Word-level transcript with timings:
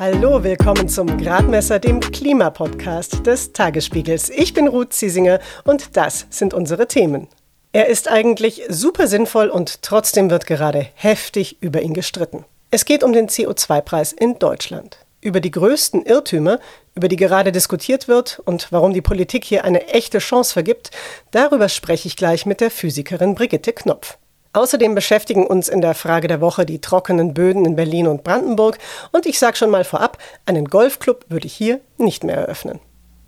Hallo, 0.00 0.44
willkommen 0.44 0.88
zum 0.88 1.18
Gradmesser, 1.18 1.80
dem 1.80 1.98
Klimapodcast 1.98 3.26
des 3.26 3.52
Tagesspiegels. 3.52 4.30
Ich 4.30 4.54
bin 4.54 4.68
Ruth 4.68 4.92
Ziesinger 4.92 5.40
und 5.64 5.96
das 5.96 6.28
sind 6.30 6.54
unsere 6.54 6.86
Themen. 6.86 7.26
Er 7.72 7.88
ist 7.88 8.06
eigentlich 8.06 8.62
super 8.68 9.08
sinnvoll 9.08 9.48
und 9.48 9.82
trotzdem 9.82 10.30
wird 10.30 10.46
gerade 10.46 10.86
heftig 10.94 11.60
über 11.60 11.82
ihn 11.82 11.94
gestritten. 11.94 12.44
Es 12.70 12.84
geht 12.84 13.02
um 13.02 13.12
den 13.12 13.28
CO2-Preis 13.28 14.12
in 14.12 14.38
Deutschland. 14.38 14.98
Über 15.20 15.40
die 15.40 15.50
größten 15.50 16.06
Irrtümer, 16.06 16.60
über 16.94 17.08
die 17.08 17.16
gerade 17.16 17.50
diskutiert 17.50 18.06
wird 18.06 18.40
und 18.44 18.68
warum 18.70 18.92
die 18.92 19.02
Politik 19.02 19.44
hier 19.44 19.64
eine 19.64 19.88
echte 19.88 20.18
Chance 20.18 20.52
vergibt, 20.52 20.92
darüber 21.32 21.68
spreche 21.68 22.06
ich 22.06 22.14
gleich 22.16 22.46
mit 22.46 22.60
der 22.60 22.70
Physikerin 22.70 23.34
Brigitte 23.34 23.72
Knopf. 23.72 24.16
Außerdem 24.58 24.96
beschäftigen 24.96 25.46
uns 25.46 25.68
in 25.68 25.82
der 25.82 25.94
Frage 25.94 26.26
der 26.26 26.40
Woche 26.40 26.66
die 26.66 26.80
trockenen 26.80 27.32
Böden 27.32 27.64
in 27.64 27.76
Berlin 27.76 28.08
und 28.08 28.24
Brandenburg 28.24 28.76
und 29.12 29.24
ich 29.24 29.38
sage 29.38 29.56
schon 29.56 29.70
mal 29.70 29.84
vorab, 29.84 30.18
einen 30.46 30.64
Golfclub 30.64 31.26
würde 31.28 31.46
ich 31.46 31.52
hier 31.52 31.78
nicht 31.96 32.24
mehr 32.24 32.38
eröffnen. 32.38 32.80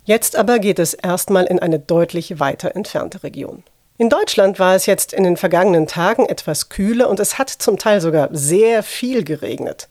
Jetzt 0.03 0.35
aber 0.35 0.59
geht 0.59 0.77
es 0.77 0.93
erstmal 0.93 1.45
in 1.45 1.57
eine 1.59 1.79
deutlich 1.79 2.41
weiter 2.41 2.75
entfernte 2.75 3.23
Region. 3.23 3.63
In 3.97 4.09
Deutschland 4.09 4.59
war 4.59 4.75
es 4.75 4.87
jetzt 4.87 5.13
in 5.13 5.23
den 5.23 5.37
vergangenen 5.37 5.87
Tagen 5.87 6.25
etwas 6.25 6.67
kühler 6.67 7.07
und 7.07 7.21
es 7.21 7.37
hat 7.37 7.49
zum 7.49 7.77
Teil 7.77 8.01
sogar 8.01 8.27
sehr 8.33 8.83
viel 8.83 9.23
geregnet. 9.23 9.87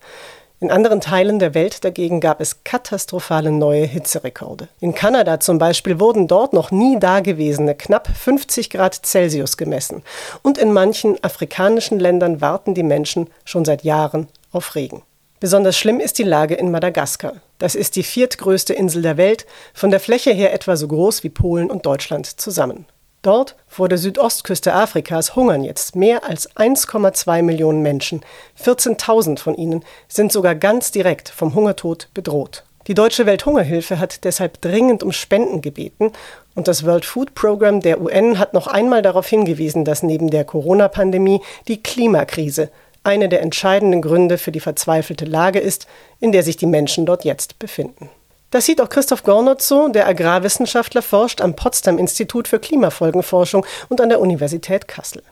In 0.63 0.69
anderen 0.69 1.01
Teilen 1.01 1.39
der 1.39 1.55
Welt 1.55 1.83
dagegen 1.83 2.19
gab 2.19 2.39
es 2.39 2.63
katastrophale 2.63 3.51
neue 3.51 3.83
Hitzerekorde. 3.83 4.67
In 4.79 4.93
Kanada 4.93 5.39
zum 5.39 5.57
Beispiel 5.57 5.99
wurden 5.99 6.27
dort 6.27 6.53
noch 6.53 6.69
nie 6.69 6.99
dagewesene 6.99 7.73
knapp 7.73 8.07
50 8.07 8.69
Grad 8.69 9.03
Celsius 9.03 9.57
gemessen. 9.57 10.03
Und 10.43 10.59
in 10.59 10.71
manchen 10.71 11.17
afrikanischen 11.23 11.99
Ländern 11.99 12.41
warten 12.41 12.75
die 12.75 12.83
Menschen 12.83 13.27
schon 13.43 13.65
seit 13.65 13.83
Jahren 13.83 14.27
auf 14.51 14.75
Regen. 14.75 15.01
Besonders 15.39 15.79
schlimm 15.79 15.99
ist 15.99 16.19
die 16.19 16.23
Lage 16.23 16.53
in 16.53 16.69
Madagaskar. 16.69 17.33
Das 17.57 17.73
ist 17.73 17.95
die 17.95 18.03
viertgrößte 18.03 18.75
Insel 18.75 19.01
der 19.01 19.17
Welt, 19.17 19.47
von 19.73 19.89
der 19.89 19.99
Fläche 19.99 20.31
her 20.31 20.53
etwa 20.53 20.75
so 20.75 20.87
groß 20.87 21.23
wie 21.23 21.29
Polen 21.29 21.71
und 21.71 21.87
Deutschland 21.87 22.39
zusammen. 22.39 22.85
Dort, 23.21 23.55
vor 23.67 23.87
der 23.87 23.99
Südostküste 23.99 24.73
Afrikas, 24.73 25.35
hungern 25.35 25.63
jetzt 25.63 25.95
mehr 25.95 26.27
als 26.27 26.49
1,2 26.55 27.43
Millionen 27.43 27.83
Menschen. 27.83 28.21
14.000 28.59 29.37
von 29.37 29.55
ihnen 29.55 29.83
sind 30.07 30.31
sogar 30.31 30.55
ganz 30.55 30.91
direkt 30.91 31.29
vom 31.29 31.53
Hungertod 31.53 32.09
bedroht. 32.15 32.63
Die 32.87 32.95
Deutsche 32.95 33.27
Welthungerhilfe 33.27 33.99
hat 33.99 34.23
deshalb 34.23 34.59
dringend 34.61 35.03
um 35.03 35.11
Spenden 35.11 35.61
gebeten 35.61 36.13
und 36.55 36.67
das 36.67 36.83
World 36.83 37.05
Food 37.05 37.35
Program 37.35 37.79
der 37.79 38.01
UN 38.01 38.39
hat 38.39 38.55
noch 38.55 38.65
einmal 38.65 39.03
darauf 39.03 39.27
hingewiesen, 39.27 39.85
dass 39.85 40.01
neben 40.01 40.31
der 40.31 40.43
Corona-Pandemie 40.43 41.41
die 41.67 41.83
Klimakrise 41.83 42.71
eine 43.03 43.29
der 43.29 43.43
entscheidenden 43.43 44.01
Gründe 44.01 44.39
für 44.39 44.51
die 44.51 44.59
verzweifelte 44.59 45.25
Lage 45.25 45.59
ist, 45.59 45.85
in 46.19 46.31
der 46.31 46.41
sich 46.41 46.57
die 46.57 46.65
Menschen 46.65 47.05
dort 47.05 47.23
jetzt 47.23 47.59
befinden. 47.59 48.09
Das 48.51 48.65
sieht 48.65 48.81
auch 48.81 48.89
Christoph 48.89 49.23
Gornert 49.23 49.61
so, 49.61 49.87
der 49.87 50.07
Agrarwissenschaftler 50.07 51.01
forscht 51.01 51.41
am 51.41 51.55
Potsdam 51.55 51.97
Institut 51.97 52.49
für 52.49 52.59
Klimafolgenforschung 52.59 53.65
und 53.87 54.01
an 54.01 54.09
der 54.09 54.19
Universität 54.19 54.89
Kassel. 54.89 55.23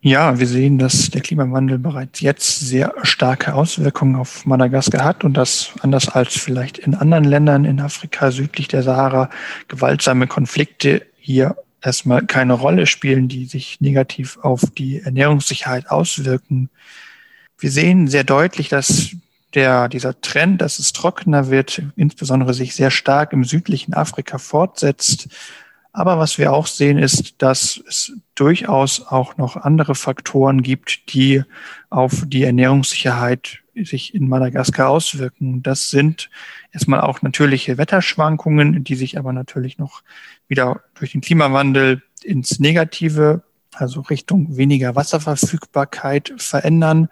Ja, 0.00 0.38
wir 0.38 0.46
sehen, 0.46 0.78
dass 0.78 1.10
der 1.10 1.20
Klimawandel 1.20 1.78
bereits 1.78 2.20
jetzt 2.20 2.60
sehr 2.60 2.94
starke 3.02 3.54
Auswirkungen 3.54 4.14
auf 4.14 4.46
Madagaskar 4.46 5.02
hat 5.02 5.24
und 5.24 5.36
dass 5.36 5.72
anders 5.80 6.08
als 6.08 6.38
vielleicht 6.38 6.78
in 6.78 6.94
anderen 6.94 7.24
Ländern 7.24 7.64
in 7.64 7.80
Afrika 7.80 8.30
südlich 8.30 8.68
der 8.68 8.84
Sahara 8.84 9.28
gewaltsame 9.66 10.28
Konflikte 10.28 11.02
hier 11.18 11.56
erstmal 11.82 12.24
keine 12.26 12.52
Rolle 12.52 12.86
spielen, 12.86 13.26
die 13.26 13.46
sich 13.46 13.80
negativ 13.80 14.38
auf 14.42 14.62
die 14.78 15.00
Ernährungssicherheit 15.00 15.90
auswirken. 15.90 16.70
Wir 17.58 17.72
sehen 17.72 18.06
sehr 18.06 18.22
deutlich, 18.22 18.68
dass 18.68 19.10
der, 19.54 19.88
dieser 19.88 20.20
Trend, 20.20 20.60
dass 20.60 20.78
es 20.78 20.92
trockener 20.92 21.50
wird, 21.50 21.82
insbesondere 21.96 22.54
sich 22.54 22.74
sehr 22.74 22.90
stark 22.90 23.32
im 23.32 23.44
südlichen 23.44 23.94
Afrika 23.94 24.38
fortsetzt. 24.38 25.28
Aber 25.92 26.18
was 26.18 26.38
wir 26.38 26.52
auch 26.52 26.66
sehen, 26.66 26.98
ist, 26.98 27.40
dass 27.42 27.82
es 27.88 28.12
durchaus 28.34 29.06
auch 29.06 29.36
noch 29.36 29.56
andere 29.56 29.94
Faktoren 29.94 30.62
gibt, 30.62 31.12
die 31.12 31.42
auf 31.90 32.24
die 32.26 32.44
Ernährungssicherheit 32.44 33.60
sich 33.74 34.14
in 34.14 34.28
Madagaskar 34.28 34.90
auswirken. 34.90 35.62
Das 35.62 35.90
sind 35.90 36.30
erstmal 36.72 37.00
auch 37.00 37.22
natürliche 37.22 37.78
Wetterschwankungen, 37.78 38.84
die 38.84 38.94
sich 38.96 39.18
aber 39.18 39.32
natürlich 39.32 39.78
noch 39.78 40.02
wieder 40.46 40.82
durch 40.94 41.12
den 41.12 41.20
Klimawandel 41.20 42.02
ins 42.22 42.60
Negative, 42.60 43.42
also 43.74 44.00
Richtung 44.02 44.56
weniger 44.56 44.94
Wasserverfügbarkeit 44.94 46.34
verändern 46.36 47.08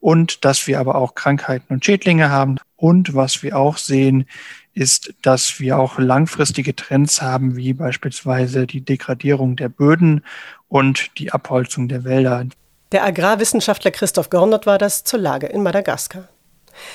und 0.00 0.44
dass 0.44 0.66
wir 0.66 0.78
aber 0.80 0.94
auch 0.94 1.14
Krankheiten 1.14 1.72
und 1.72 1.84
Schädlinge 1.84 2.30
haben. 2.30 2.56
Und 2.76 3.14
was 3.14 3.42
wir 3.42 3.56
auch 3.56 3.76
sehen, 3.76 4.26
ist, 4.72 5.12
dass 5.22 5.58
wir 5.58 5.78
auch 5.78 5.98
langfristige 5.98 6.76
Trends 6.76 7.20
haben, 7.20 7.56
wie 7.56 7.72
beispielsweise 7.72 8.66
die 8.66 8.80
Degradierung 8.80 9.56
der 9.56 9.68
Böden 9.68 10.24
und 10.68 11.18
die 11.18 11.32
Abholzung 11.32 11.88
der 11.88 12.04
Wälder. 12.04 12.46
Der 12.92 13.04
Agrarwissenschaftler 13.04 13.90
Christoph 13.90 14.30
Gornert 14.30 14.66
war 14.66 14.78
das 14.78 15.04
zur 15.04 15.18
Lage 15.18 15.48
in 15.48 15.62
Madagaskar. 15.62 16.28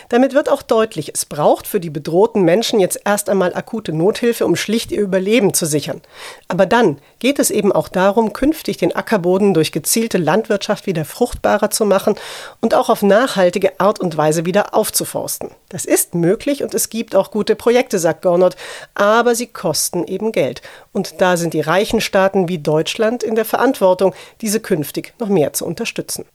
Damit 0.10 0.34
wird 0.34 0.50
auch 0.50 0.62
deutlich, 0.62 1.12
es 1.14 1.26
braucht 1.26 1.68
für 1.68 1.80
die 1.80 1.90
bedrohten 1.90 2.44
Menschen 2.44 2.80
jetzt 2.80 3.00
erst 3.06 3.30
einmal 3.30 3.56
akute 3.56 3.94
Nothilfe, 3.94 4.46
um 4.46 4.56
schlicht 4.56 4.92
ihr 4.92 5.02
Überleben 5.02 5.54
zu 5.54 5.66
sichern. 5.66 6.02
Aber 6.48 6.66
dann 6.66 7.00
geht 7.20 7.40
es 7.40 7.52
eben 7.52 7.72
auch 7.72 7.88
darum, 7.88 8.34
künftig 8.34 8.78
den 8.78 8.96
Ackerboden 8.96 9.54
durch 9.54 9.72
gezielte 9.72 10.18
Landwirtschaft 10.18 10.86
wieder 10.86 11.06
fruchtbarer 11.06 11.70
zu 11.70 11.86
machen 11.86 12.16
und 12.62 12.76
auch 12.76 12.90
auf 12.90 13.02
nachhaltige 13.02 13.80
Art 13.80 14.00
und 14.00 14.18
Weise 14.18 14.46
wieder 14.46 14.74
aufzuforsten. 14.74 15.52
Das 15.70 15.86
ist 15.86 16.16
möglich 16.16 16.64
und 16.64 16.74
es 16.74 16.90
gibt 16.90 17.16
auch 17.16 17.32
gute 17.32 17.56
Projekte, 17.56 18.00
sagt 18.00 18.22
Gornot, 18.22 18.56
aber 18.94 19.36
sie 19.36 19.48
kosten 19.48 20.04
eben 20.04 20.32
Geld. 20.32 20.62
Und 20.92 21.22
da 21.22 21.38
sind 21.38 21.54
die 21.54 21.62
reichen 21.62 22.02
Staaten 22.02 22.48
wie 22.48 22.60
Deutschland 22.60 23.24
in 23.24 23.36
der 23.36 23.46
Verantwortung, 23.46 24.14
diese 24.42 24.60
künftig 24.60 25.14
noch 25.20 25.30
mehr 25.30 25.54
zu 25.54 25.66
unterstützen. 25.66 26.26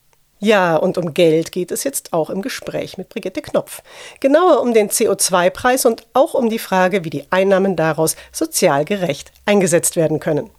Ja, 0.41 0.77
und 0.77 0.99
um 0.99 1.15
Geld 1.15 1.51
geht 1.51 1.73
es 1.73 1.83
jetzt 1.83 2.13
auch 2.13 2.31
im 2.31 2.43
Gespräch 2.43 2.97
mit 2.97 3.09
Brigitte 3.09 3.43
Knopf. 3.43 3.83
Genauer 4.21 4.61
um 4.61 4.73
den 4.73 4.89
CO2-Preis 4.89 5.85
und 5.85 6.07
auch 6.13 6.35
um 6.35 6.49
die 6.49 6.61
Frage, 6.61 7.05
wie 7.05 7.11
die 7.11 7.25
Einnahmen 7.31 7.75
daraus 7.75 8.15
sozial 8.31 8.85
gerecht 8.85 9.33
eingesetzt 9.47 9.97
werden 9.97 10.21
können. 10.21 10.51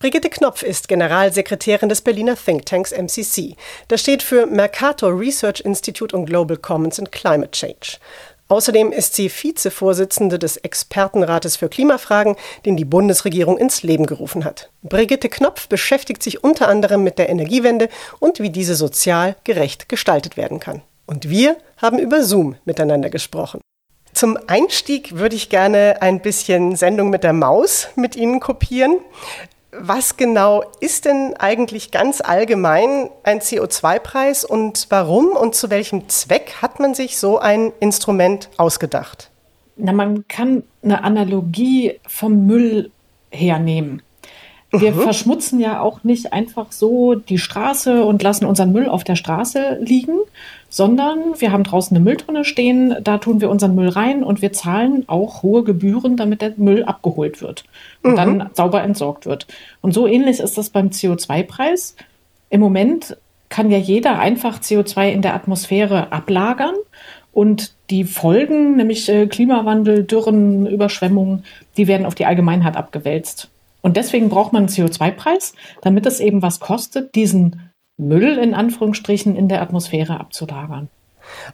Brigitte 0.00 0.30
Knopf 0.30 0.62
ist 0.62 0.88
Generalsekretärin 0.88 1.90
des 1.90 2.00
Berliner 2.00 2.34
Thinktanks 2.34 2.90
MCC. 2.90 3.54
Das 3.88 4.00
steht 4.00 4.22
für 4.22 4.46
Mercator 4.46 5.10
Research 5.10 5.60
Institute 5.60 6.16
on 6.16 6.24
Global 6.24 6.56
Commons 6.56 6.98
and 6.98 7.12
Climate 7.12 7.50
Change. 7.50 7.98
Außerdem 8.50 8.90
ist 8.90 9.14
sie 9.14 9.30
Vizevorsitzende 9.30 10.36
des 10.36 10.56
Expertenrates 10.56 11.54
für 11.54 11.68
Klimafragen, 11.68 12.34
den 12.64 12.76
die 12.76 12.84
Bundesregierung 12.84 13.56
ins 13.56 13.84
Leben 13.84 14.06
gerufen 14.06 14.44
hat. 14.44 14.70
Brigitte 14.82 15.28
Knopf 15.28 15.68
beschäftigt 15.68 16.20
sich 16.20 16.42
unter 16.42 16.66
anderem 16.66 17.04
mit 17.04 17.20
der 17.20 17.28
Energiewende 17.28 17.88
und 18.18 18.40
wie 18.40 18.50
diese 18.50 18.74
sozial 18.74 19.36
gerecht 19.44 19.88
gestaltet 19.88 20.36
werden 20.36 20.58
kann. 20.58 20.82
Und 21.06 21.30
wir 21.30 21.58
haben 21.76 22.00
über 22.00 22.24
Zoom 22.24 22.56
miteinander 22.64 23.08
gesprochen. 23.08 23.60
Zum 24.14 24.36
Einstieg 24.48 25.16
würde 25.16 25.36
ich 25.36 25.48
gerne 25.48 26.02
ein 26.02 26.20
bisschen 26.20 26.74
Sendung 26.74 27.08
mit 27.08 27.22
der 27.22 27.32
Maus 27.32 27.86
mit 27.94 28.16
Ihnen 28.16 28.40
kopieren. 28.40 28.98
Was 29.72 30.16
genau 30.16 30.64
ist 30.80 31.04
denn 31.04 31.34
eigentlich 31.38 31.92
ganz 31.92 32.20
allgemein 32.20 33.08
ein 33.22 33.38
CO2-Preis 33.38 34.44
und 34.44 34.86
warum 34.90 35.28
und 35.28 35.54
zu 35.54 35.70
welchem 35.70 36.08
Zweck 36.08 36.56
hat 36.60 36.80
man 36.80 36.94
sich 36.94 37.18
so 37.18 37.38
ein 37.38 37.72
Instrument 37.78 38.50
ausgedacht? 38.56 39.30
Na, 39.76 39.92
man 39.92 40.26
kann 40.26 40.64
eine 40.82 41.04
Analogie 41.04 42.00
vom 42.06 42.46
Müll 42.46 42.90
hernehmen. 43.30 44.02
Wir 44.72 44.92
mhm. 44.92 45.00
verschmutzen 45.00 45.58
ja 45.58 45.80
auch 45.80 46.04
nicht 46.04 46.32
einfach 46.32 46.70
so 46.70 47.16
die 47.16 47.38
Straße 47.38 48.04
und 48.04 48.22
lassen 48.22 48.44
unseren 48.44 48.70
Müll 48.70 48.88
auf 48.88 49.02
der 49.02 49.16
Straße 49.16 49.78
liegen, 49.80 50.16
sondern 50.68 51.18
wir 51.40 51.50
haben 51.50 51.64
draußen 51.64 51.96
eine 51.96 52.04
Mülltonne 52.04 52.44
stehen, 52.44 52.94
da 53.02 53.18
tun 53.18 53.40
wir 53.40 53.50
unseren 53.50 53.74
Müll 53.74 53.88
rein 53.88 54.22
und 54.22 54.42
wir 54.42 54.52
zahlen 54.52 55.04
auch 55.08 55.42
hohe 55.42 55.64
Gebühren, 55.64 56.16
damit 56.16 56.40
der 56.40 56.52
Müll 56.56 56.84
abgeholt 56.84 57.42
wird 57.42 57.64
und 58.02 58.12
mhm. 58.12 58.16
dann 58.16 58.50
sauber 58.54 58.82
entsorgt 58.82 59.26
wird. 59.26 59.48
Und 59.80 59.92
so 59.92 60.06
ähnlich 60.06 60.38
ist 60.38 60.56
das 60.56 60.70
beim 60.70 60.88
CO2-Preis. 60.88 61.96
Im 62.48 62.60
Moment 62.60 63.16
kann 63.48 63.72
ja 63.72 63.78
jeder 63.78 64.20
einfach 64.20 64.60
CO2 64.60 65.10
in 65.10 65.22
der 65.22 65.34
Atmosphäre 65.34 66.12
ablagern 66.12 66.74
und 67.32 67.74
die 67.90 68.04
Folgen, 68.04 68.76
nämlich 68.76 69.08
äh, 69.08 69.26
Klimawandel, 69.26 70.04
Dürren, 70.04 70.66
Überschwemmungen, 70.66 71.44
die 71.76 71.88
werden 71.88 72.06
auf 72.06 72.14
die 72.14 72.26
Allgemeinheit 72.26 72.76
abgewälzt. 72.76 73.50
Und 73.82 73.96
deswegen 73.96 74.28
braucht 74.28 74.52
man 74.52 74.62
einen 74.62 74.68
CO2-Preis, 74.68 75.54
damit 75.82 76.06
es 76.06 76.20
eben 76.20 76.42
was 76.42 76.60
kostet, 76.60 77.14
diesen 77.14 77.70
Müll 77.96 78.38
in 78.38 78.54
Anführungsstrichen 78.54 79.36
in 79.36 79.48
der 79.48 79.62
Atmosphäre 79.62 80.18
abzulagern. 80.18 80.88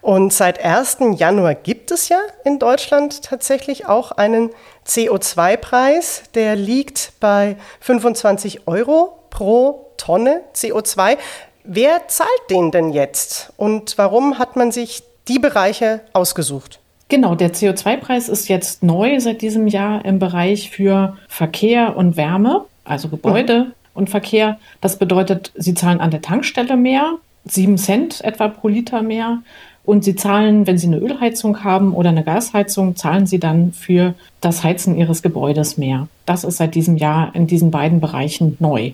Und 0.00 0.32
seit 0.32 0.64
1. 0.64 0.99
Januar 1.17 1.55
gibt 1.55 1.90
es 1.90 2.08
ja 2.08 2.19
in 2.44 2.58
Deutschland 2.58 3.23
tatsächlich 3.23 3.87
auch 3.87 4.12
einen 4.12 4.50
CO2-Preis. 4.87 6.25
Der 6.34 6.56
liegt 6.56 7.12
bei 7.20 7.56
25 7.81 8.67
Euro 8.67 9.19
pro 9.31 9.90
Tonne 9.96 10.43
CO2. 10.55 11.19
Wer 11.64 12.08
zahlt 12.08 12.31
den 12.49 12.70
denn 12.70 12.90
jetzt 12.90 13.52
und 13.56 13.99
warum 13.99 14.38
hat 14.38 14.56
man 14.56 14.70
sich 14.70 15.02
die 15.26 15.40
Bereiche 15.40 16.00
ausgesucht? 16.12 16.81
Genau, 17.08 17.37
der 17.37 17.53
CO2-Preis 17.53 18.29
ist 18.29 18.49
jetzt 18.49 18.82
neu 18.82 19.20
seit 19.20 19.41
diesem 19.41 19.69
Jahr 19.69 20.05
im 20.05 20.19
Bereich 20.19 20.70
für 20.70 21.17
Verkehr 21.29 21.97
und 21.97 22.17
Wärme, 22.17 22.64
also 22.85 23.08
Gebäude 23.08 23.67
mhm. 23.67 23.73
und 23.94 24.11
Verkehr. 24.11 24.58
Das 24.81 24.99
bedeutet, 24.99 25.53
Sie 25.55 25.75
zahlen 25.75 26.00
an 26.00 26.11
der 26.11 26.23
Tankstelle 26.23 26.76
mehr, 26.76 27.14
sieben 27.44 27.79
Cent 27.79 28.23
etwa 28.25 28.49
pro 28.49 28.69
Liter 28.69 29.03
mehr. 29.03 29.38
Und 29.85 30.03
Sie 30.03 30.17
zahlen, 30.17 30.67
wenn 30.67 30.79
Sie 30.79 30.88
eine 30.88 30.99
Ölheizung 30.99 31.62
haben 31.62 31.94
oder 31.94 32.08
eine 32.08 32.25
Gasheizung, 32.25 32.97
zahlen 32.97 33.29
Sie 33.29 33.38
dann 33.38 33.73
für 33.73 34.14
das 34.41 34.64
Heizen 34.64 34.97
Ihres 34.97 35.23
Gebäudes 35.23 35.79
mehr. 35.79 36.09
Das 36.25 36.43
ist 36.43 36.56
seit 36.56 36.75
diesem 36.75 36.97
Jahr 36.97 37.32
in 37.37 37.47
diesen 37.47 37.70
beiden 37.70 38.00
Bereichen 38.00 38.56
neu. 38.59 38.93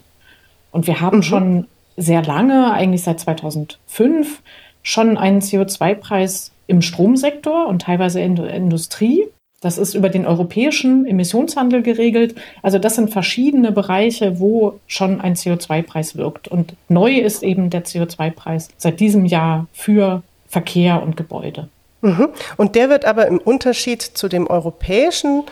Und 0.71 0.87
wir 0.87 1.01
haben 1.01 1.19
mhm. 1.19 1.23
schon 1.23 1.67
sehr 1.97 2.23
lange, 2.23 2.73
eigentlich 2.73 3.03
seit 3.03 3.21
2005, 3.21 4.43
schon 4.83 5.17
einen 5.17 5.41
CO2-Preis 5.41 6.51
im 6.67 6.83
Stromsektor 6.83 7.67
und 7.67 7.83
teilweise 7.83 8.21
in 8.21 8.37
der 8.37 8.53
Industrie. 8.53 9.25
Das 9.61 9.79
ist 9.79 9.95
über 9.95 10.09
den 10.09 10.27
europäischen 10.27 11.07
Emissionshandel 11.07 11.83
geregelt. 11.83 12.35
Also 12.63 12.79
das 12.79 12.97
sind 12.97 13.11
verschiedene 13.11 13.71
Bereiche, 13.71 14.41
wo 14.41 14.81
schon 14.89 15.21
ein 15.21 15.35
CO2-Preis 15.35 16.17
wirkt. 16.17 16.49
Und 16.49 16.75
neu 16.89 17.19
ist 17.19 17.45
eben 17.45 17.71
der 17.71 17.85
CO2-Preis 17.85 18.71
seit 18.77 18.99
diesem 18.99 19.25
Jahr 19.25 19.67
für 19.73 20.23
Verkehr 20.49 21.03
und 21.03 21.17
Gebäude. 21.17 21.69
Mhm. 22.01 22.31
Und 22.57 22.75
der 22.75 22.91
wird 22.91 23.05
aber 23.05 23.29
im 23.29 23.39
Unterschied 23.39 24.03
zu 24.03 24.29
dem 24.29 24.49
europäischen 24.49 25.45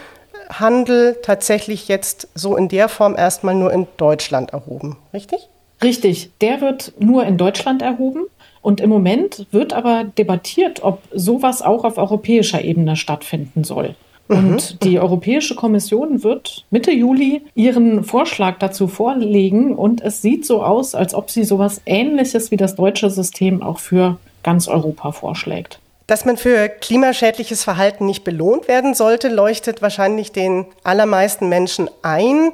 Handel 0.50 1.16
tatsächlich 1.22 1.86
jetzt 1.86 2.28
so 2.34 2.56
in 2.56 2.68
der 2.68 2.88
Form 2.88 3.16
erstmal 3.16 3.54
nur 3.54 3.72
in 3.72 3.86
Deutschland 3.96 4.52
erhoben, 4.52 4.96
richtig? 5.14 5.48
Richtig, 5.82 6.30
der 6.40 6.60
wird 6.60 6.92
nur 6.98 7.24
in 7.24 7.38
Deutschland 7.38 7.82
erhoben. 7.82 8.26
Und 8.62 8.80
im 8.80 8.90
Moment 8.90 9.46
wird 9.52 9.72
aber 9.72 10.04
debattiert, 10.04 10.82
ob 10.82 11.02
sowas 11.14 11.62
auch 11.62 11.84
auf 11.84 11.98
europäischer 11.98 12.62
Ebene 12.62 12.96
stattfinden 12.96 13.64
soll. 13.64 13.94
Mhm. 14.28 14.36
Und 14.36 14.84
die 14.84 15.00
Europäische 15.00 15.54
Kommission 15.54 16.22
wird 16.22 16.64
Mitte 16.70 16.92
Juli 16.92 17.42
ihren 17.54 18.04
Vorschlag 18.04 18.58
dazu 18.58 18.86
vorlegen. 18.86 19.74
Und 19.74 20.02
es 20.02 20.22
sieht 20.22 20.46
so 20.46 20.62
aus, 20.62 20.94
als 20.94 21.14
ob 21.14 21.30
sie 21.30 21.44
sowas 21.44 21.80
Ähnliches 21.86 22.50
wie 22.50 22.56
das 22.56 22.76
deutsche 22.76 23.10
System 23.10 23.62
auch 23.62 23.78
für 23.78 24.18
ganz 24.42 24.68
Europa 24.68 25.12
vorschlägt. 25.12 25.80
Dass 26.06 26.24
man 26.24 26.36
für 26.36 26.68
klimaschädliches 26.68 27.62
Verhalten 27.62 28.06
nicht 28.06 28.24
belohnt 28.24 28.68
werden 28.68 28.94
sollte, 28.94 29.28
leuchtet 29.28 29.80
wahrscheinlich 29.80 30.32
den 30.32 30.66
allermeisten 30.82 31.48
Menschen 31.48 31.88
ein. 32.02 32.50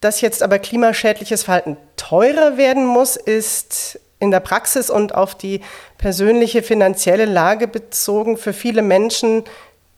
Dass 0.00 0.20
jetzt 0.20 0.42
aber 0.42 0.58
klimaschädliches 0.58 1.44
Verhalten 1.44 1.76
teurer 1.96 2.56
werden 2.56 2.86
muss, 2.86 3.16
ist 3.16 4.00
in 4.22 4.30
der 4.30 4.40
Praxis 4.40 4.88
und 4.88 5.14
auf 5.14 5.34
die 5.34 5.60
persönliche 5.98 6.62
finanzielle 6.62 7.24
Lage 7.24 7.66
bezogen 7.66 8.36
für 8.36 8.52
viele 8.52 8.80
Menschen 8.80 9.42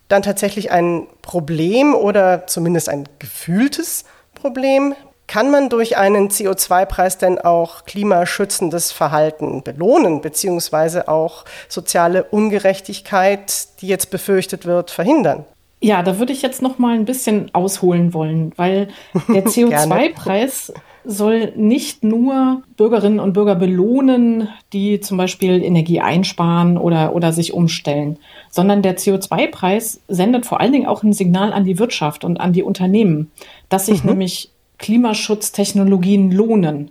dann 0.09 0.23
tatsächlich 0.23 0.71
ein 0.71 1.07
Problem 1.23 1.95
oder 1.95 2.47
zumindest 2.47 2.89
ein 2.89 3.09
gefühltes 3.19 4.05
Problem. 4.35 4.95
Kann 5.27 5.51
man 5.51 5.69
durch 5.69 5.97
einen 5.97 6.29
CO2-Preis 6.29 7.19
denn 7.19 7.39
auch 7.39 7.85
klimaschützendes 7.85 8.93
Verhalten 8.93 9.63
belohnen, 9.63 10.21
beziehungsweise 10.21 11.09
auch 11.09 11.45
soziale 11.69 12.25
Ungerechtigkeit, 12.25 13.81
die 13.81 13.89
jetzt 13.89 14.11
befürchtet 14.11 14.67
wird, 14.67 14.91
verhindern? 14.91 15.45
Ja, 15.81 16.03
da 16.03 16.19
würde 16.19 16.33
ich 16.33 16.41
jetzt 16.41 16.63
noch 16.63 16.79
mal 16.79 16.95
ein 16.95 17.05
bisschen 17.05 17.55
ausholen 17.55 18.15
wollen, 18.15 18.53
weil 18.57 18.89
der 19.29 19.45
CO2-Preis 19.45 20.73
soll 21.05 21.53
nicht 21.57 22.03
nur 22.03 22.63
Bürgerinnen 22.77 23.21
und 23.21 23.35
Bürger 23.35 23.55
belohnen, 23.55 24.49
die 24.73 25.01
zum 25.01 25.19
Beispiel 25.19 25.63
Energie 25.63 26.01
einsparen 26.01 26.79
oder, 26.79 27.15
oder 27.15 27.33
sich 27.33 27.53
umstellen, 27.53 28.19
sondern 28.51 28.83
der 28.83 28.97
CO2-Preis 28.97 30.01
sendet 30.09 30.47
vor 30.47 30.61
allen 30.61 30.73
Dingen 30.73 30.87
auch 30.87 31.03
ein 31.03 31.13
Signal 31.13 31.53
an 31.53 31.65
die 31.65 31.79
Wirtschaft 31.79 32.25
und 32.25 32.41
an 32.41 32.53
die 32.53 32.63
Unternehmen, 32.63 33.31
dass 33.69 33.87
sich 33.87 34.03
mhm. 34.03 34.11
nämlich 34.11 34.51
Klimaschutztechnologien 34.79 36.31
lohnen. 36.31 36.91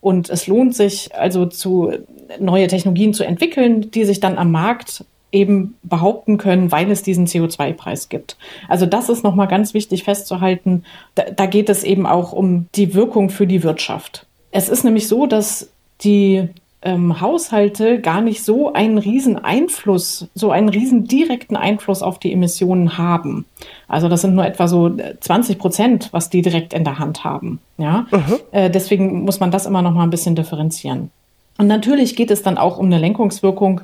Und 0.00 0.28
es 0.28 0.46
lohnt 0.46 0.74
sich 0.74 1.14
also 1.14 1.46
zu 1.46 1.92
neue 2.38 2.66
Technologien 2.66 3.14
zu 3.14 3.24
entwickeln, 3.24 3.90
die 3.90 4.04
sich 4.04 4.20
dann 4.20 4.36
am 4.36 4.50
Markt 4.50 5.04
eben 5.34 5.74
behaupten 5.82 6.38
können, 6.38 6.72
weil 6.72 6.90
es 6.90 7.02
diesen 7.02 7.26
CO2-Preis 7.26 8.08
gibt. 8.08 8.36
Also 8.68 8.86
das 8.86 9.08
ist 9.08 9.24
nochmal 9.24 9.48
ganz 9.48 9.74
wichtig 9.74 10.04
festzuhalten. 10.04 10.84
Da, 11.14 11.24
da 11.24 11.46
geht 11.46 11.68
es 11.68 11.84
eben 11.84 12.06
auch 12.06 12.32
um 12.32 12.66
die 12.74 12.94
Wirkung 12.94 13.30
für 13.30 13.46
die 13.46 13.62
Wirtschaft. 13.62 14.26
Es 14.50 14.68
ist 14.68 14.84
nämlich 14.84 15.08
so, 15.08 15.26
dass 15.26 15.70
die 16.02 16.48
ähm, 16.84 17.20
Haushalte 17.20 18.00
gar 18.00 18.20
nicht 18.20 18.44
so 18.44 18.72
einen 18.72 18.98
riesen 18.98 19.42
Einfluss, 19.42 20.28
so 20.34 20.50
einen 20.50 20.68
riesen 20.68 21.08
direkten 21.08 21.56
Einfluss 21.56 22.02
auf 22.02 22.18
die 22.18 22.32
Emissionen 22.32 22.98
haben. 22.98 23.46
Also 23.88 24.08
das 24.08 24.20
sind 24.20 24.34
nur 24.34 24.46
etwa 24.46 24.68
so 24.68 24.90
20 25.20 25.58
Prozent, 25.58 26.08
was 26.12 26.30
die 26.30 26.42
direkt 26.42 26.74
in 26.74 26.84
der 26.84 26.98
Hand 26.98 27.24
haben. 27.24 27.58
Ja, 27.78 28.06
mhm. 28.10 28.36
äh, 28.52 28.70
deswegen 28.70 29.24
muss 29.24 29.40
man 29.40 29.50
das 29.50 29.66
immer 29.66 29.82
noch 29.82 29.92
mal 29.92 30.04
ein 30.04 30.10
bisschen 30.10 30.36
differenzieren. 30.36 31.10
Und 31.56 31.68
natürlich 31.68 32.16
geht 32.16 32.30
es 32.30 32.42
dann 32.42 32.58
auch 32.58 32.78
um 32.78 32.86
eine 32.86 32.98
Lenkungswirkung 32.98 33.80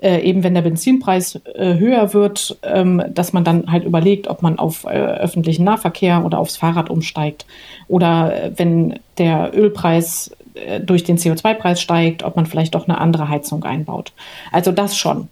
äh, 0.00 0.20
eben 0.20 0.44
wenn 0.44 0.54
der 0.54 0.62
Benzinpreis 0.62 1.40
äh, 1.54 1.74
höher 1.78 2.14
wird, 2.14 2.56
ähm, 2.62 3.02
dass 3.08 3.32
man 3.32 3.44
dann 3.44 3.70
halt 3.70 3.84
überlegt, 3.84 4.28
ob 4.28 4.42
man 4.42 4.58
auf 4.58 4.84
äh, 4.84 4.88
öffentlichen 4.88 5.64
Nahverkehr 5.64 6.24
oder 6.24 6.38
aufs 6.38 6.56
Fahrrad 6.56 6.90
umsteigt. 6.90 7.46
Oder 7.88 8.44
äh, 8.44 8.52
wenn 8.56 9.00
der 9.18 9.52
Ölpreis 9.56 10.30
äh, 10.54 10.80
durch 10.80 11.04
den 11.04 11.18
CO2-Preis 11.18 11.80
steigt, 11.80 12.22
ob 12.22 12.36
man 12.36 12.46
vielleicht 12.46 12.74
doch 12.74 12.86
eine 12.86 12.98
andere 12.98 13.28
Heizung 13.28 13.64
einbaut. 13.64 14.12
Also 14.52 14.72
das 14.72 14.96
schon. 14.96 15.28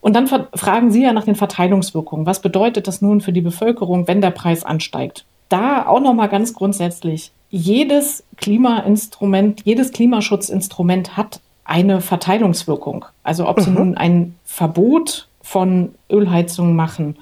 Und 0.00 0.14
dann 0.14 0.28
fragen 0.28 0.90
Sie 0.90 1.02
ja 1.02 1.14
nach 1.14 1.24
den 1.24 1.34
Verteilungswirkungen. 1.34 2.26
Was 2.26 2.42
bedeutet 2.42 2.86
das 2.86 3.00
nun 3.00 3.22
für 3.22 3.32
die 3.32 3.40
Bevölkerung, 3.40 4.06
wenn 4.06 4.20
der 4.20 4.32
Preis 4.32 4.62
ansteigt? 4.62 5.24
Da 5.48 5.86
auch 5.86 6.00
nochmal 6.00 6.28
ganz 6.28 6.52
grundsätzlich. 6.52 7.32
Jedes 7.50 8.22
Klimainstrument, 8.36 9.62
jedes 9.64 9.92
Klimaschutzinstrument 9.92 11.16
hat 11.16 11.40
eine 11.64 12.00
Verteilungswirkung. 12.00 13.06
Also 13.22 13.48
ob 13.48 13.60
sie 13.60 13.70
mhm. 13.70 13.76
nun 13.76 13.96
ein 13.96 14.34
Verbot 14.44 15.28
von 15.42 15.94
Ölheizungen 16.10 16.76
machen 16.76 17.16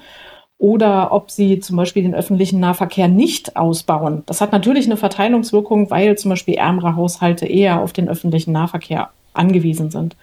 oder 0.57 1.11
ob 1.11 1.29
sie 1.29 1.59
zum 1.59 1.75
Beispiel 1.75 2.03
den 2.03 2.15
öffentlichen 2.15 2.59
Nahverkehr 2.59 3.07
nicht 3.07 3.57
ausbauen. 3.57 4.23
Das 4.25 4.39
hat 4.39 4.51
natürlich 4.51 4.85
eine 4.85 4.97
Verteilungswirkung, 4.97 5.89
weil 5.89 6.17
zum 6.17 6.29
Beispiel 6.29 6.53
ärmere 6.55 6.95
Haushalte 6.95 7.45
eher 7.45 7.81
auf 7.81 7.91
den 7.91 8.07
öffentlichen 8.07 8.53
Nahverkehr 8.53 9.09
angewiesen 9.33 9.91
sind. 9.91 10.15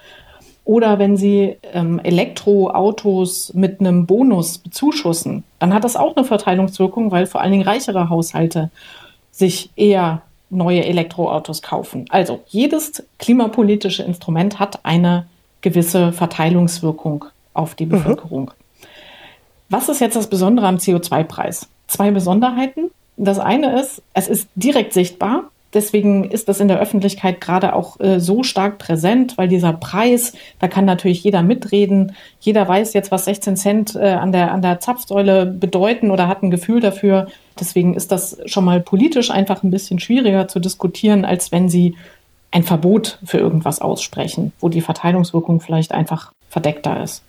Oder 0.64 0.98
wenn 0.98 1.16
sie 1.16 1.56
ähm, 1.72 1.98
Elektroautos 1.98 3.52
mit 3.54 3.80
einem 3.80 4.06
Bonus 4.06 4.58
bezuschussen, 4.58 5.42
dann 5.58 5.74
hat 5.74 5.84
das 5.84 5.96
auch 5.96 6.16
eine 6.16 6.24
Verteilungswirkung, 6.24 7.10
weil 7.10 7.26
vor 7.26 7.40
allen 7.40 7.52
Dingen 7.52 7.64
reichere 7.64 8.08
Haushalte 8.08 8.70
sich 9.30 9.70
eher 9.76 10.22
neue 10.50 10.85
Elektroautos 10.85 11.62
kaufen. 11.62 12.07
Also 12.11 12.40
jedes 12.49 13.02
klimapolitische 13.19 14.02
Instrument 14.02 14.59
hat 14.59 14.85
eine 14.85 15.26
gewisse 15.61 16.12
Verteilungswirkung 16.12 17.26
auf 17.54 17.75
die 17.75 17.87
mhm. 17.87 17.90
Bevölkerung. 17.90 18.45
Mhm. 18.45 18.85
Was 19.69 19.88
ist 19.88 20.00
jetzt 20.00 20.16
das 20.16 20.28
Besondere 20.28 20.66
am 20.66 20.76
CO2-Preis? 20.76 21.69
Zwei 21.87 22.11
Besonderheiten. 22.11 22.90
Das 23.16 23.38
eine 23.38 23.80
ist, 23.80 24.02
es 24.14 24.28
ist 24.28 24.49
direkt 24.54 24.92
sichtbar. 24.92 25.45
Deswegen 25.72 26.24
ist 26.24 26.48
das 26.48 26.58
in 26.58 26.66
der 26.66 26.80
Öffentlichkeit 26.80 27.40
gerade 27.40 27.74
auch 27.74 28.00
äh, 28.00 28.18
so 28.18 28.42
stark 28.42 28.78
präsent, 28.78 29.38
weil 29.38 29.46
dieser 29.46 29.72
Preis, 29.72 30.32
da 30.58 30.66
kann 30.66 30.84
natürlich 30.84 31.22
jeder 31.22 31.42
mitreden. 31.42 32.16
Jeder 32.40 32.66
weiß 32.66 32.92
jetzt, 32.92 33.12
was 33.12 33.26
16 33.26 33.56
Cent 33.56 33.94
äh, 33.94 34.10
an, 34.10 34.32
der, 34.32 34.50
an 34.52 34.62
der 34.62 34.80
Zapfsäule 34.80 35.46
bedeuten 35.46 36.10
oder 36.10 36.26
hat 36.26 36.42
ein 36.42 36.50
Gefühl 36.50 36.80
dafür. 36.80 37.28
Deswegen 37.58 37.94
ist 37.94 38.10
das 38.10 38.38
schon 38.46 38.64
mal 38.64 38.80
politisch 38.80 39.30
einfach 39.30 39.62
ein 39.62 39.70
bisschen 39.70 40.00
schwieriger 40.00 40.48
zu 40.48 40.58
diskutieren, 40.58 41.24
als 41.24 41.52
wenn 41.52 41.68
Sie 41.68 41.94
ein 42.50 42.64
Verbot 42.64 43.18
für 43.24 43.38
irgendwas 43.38 43.80
aussprechen, 43.80 44.52
wo 44.58 44.68
die 44.68 44.80
Verteilungswirkung 44.80 45.60
vielleicht 45.60 45.92
einfach 45.92 46.32
verdeckter 46.48 47.00
ist. 47.00 47.22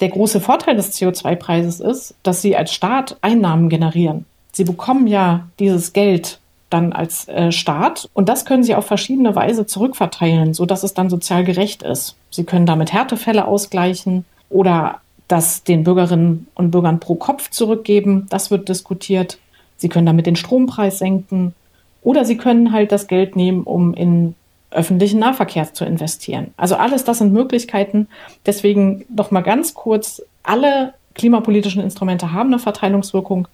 Der 0.00 0.10
große 0.10 0.40
Vorteil 0.40 0.76
des 0.76 0.92
CO2-Preises 0.98 1.80
ist, 1.80 2.14
dass 2.22 2.42
Sie 2.42 2.56
als 2.56 2.74
Staat 2.74 3.16
Einnahmen 3.22 3.70
generieren. 3.70 4.26
Sie 4.52 4.64
bekommen 4.64 5.06
ja 5.06 5.48
dieses 5.58 5.94
Geld 5.94 6.40
dann 6.74 6.92
als 6.92 7.28
äh, 7.28 7.52
Staat. 7.52 8.10
Und 8.12 8.28
das 8.28 8.44
können 8.44 8.64
sie 8.64 8.74
auf 8.74 8.84
verschiedene 8.84 9.34
Weise 9.34 9.64
zurückverteilen, 9.64 10.52
sodass 10.52 10.82
es 10.82 10.92
dann 10.92 11.08
sozial 11.08 11.44
gerecht 11.44 11.82
ist. 11.82 12.16
Sie 12.30 12.44
können 12.44 12.66
damit 12.66 12.92
Härtefälle 12.92 13.46
ausgleichen 13.46 14.24
oder 14.50 15.00
das 15.28 15.62
den 15.62 15.84
Bürgerinnen 15.84 16.48
und 16.54 16.72
Bürgern 16.72 17.00
pro 17.00 17.14
Kopf 17.14 17.48
zurückgeben. 17.50 18.26
Das 18.28 18.50
wird 18.50 18.68
diskutiert. 18.68 19.38
Sie 19.76 19.88
können 19.88 20.06
damit 20.06 20.26
den 20.26 20.36
Strompreis 20.36 20.98
senken. 20.98 21.54
Oder 22.02 22.24
sie 22.24 22.36
können 22.36 22.72
halt 22.72 22.92
das 22.92 23.06
Geld 23.06 23.36
nehmen, 23.36 23.62
um 23.62 23.94
in 23.94 24.34
öffentlichen 24.70 25.20
Nahverkehr 25.20 25.72
zu 25.72 25.84
investieren. 25.84 26.52
Also 26.56 26.74
alles 26.74 27.04
das 27.04 27.18
sind 27.18 27.32
Möglichkeiten. 27.32 28.08
Deswegen 28.44 29.06
noch 29.08 29.30
mal 29.30 29.42
ganz 29.42 29.72
kurz, 29.74 30.20
alle 30.42 30.94
klimapolitischen 31.14 31.82
Instrumente 31.82 32.32
haben 32.32 32.48
eine 32.48 32.58
Verteilungswirkung. 32.58 33.48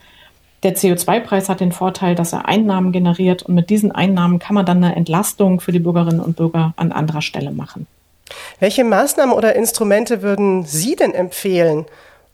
Der 0.62 0.76
CO2-Preis 0.76 1.48
hat 1.48 1.60
den 1.60 1.72
Vorteil, 1.72 2.14
dass 2.14 2.32
er 2.32 2.46
Einnahmen 2.46 2.92
generiert 2.92 3.42
und 3.42 3.54
mit 3.54 3.70
diesen 3.70 3.92
Einnahmen 3.92 4.38
kann 4.38 4.54
man 4.54 4.66
dann 4.66 4.84
eine 4.84 4.94
Entlastung 4.94 5.60
für 5.60 5.72
die 5.72 5.78
Bürgerinnen 5.78 6.20
und 6.20 6.36
Bürger 6.36 6.74
an 6.76 6.92
anderer 6.92 7.22
Stelle 7.22 7.50
machen. 7.50 7.86
Welche 8.58 8.84
Maßnahmen 8.84 9.34
oder 9.34 9.56
Instrumente 9.56 10.22
würden 10.22 10.64
Sie 10.64 10.96
denn 10.96 11.14
empfehlen, 11.14 11.86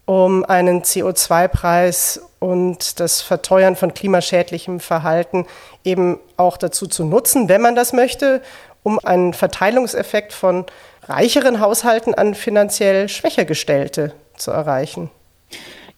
um 0.07 0.45
einen 0.45 0.83
CO2-Preis 0.83 2.21
und 2.39 3.01
das 3.01 3.23
Verteuern 3.23 3.77
von 3.77 3.95
klimaschädlichem 3.95 4.81
Verhalten 4.81 5.47
eben 5.85 6.19
auch 6.37 6.57
dazu 6.57 6.87
zu 6.87 7.05
nutzen, 7.05 7.49
wenn 7.49 7.61
man 7.61 7.75
das 7.75 7.93
möchte, 7.93 8.43
um 8.83 8.99
einen 8.99 9.35
Verteilungseffekt 9.35 10.33
von 10.33 10.65
reicheren 11.05 11.61
Haushalten 11.61 12.15
an 12.15 12.35
finanziell 12.35 13.09
schwächer 13.09 13.45
gestellte 13.45 14.13
zu 14.37 14.51
erreichen? 14.51 15.11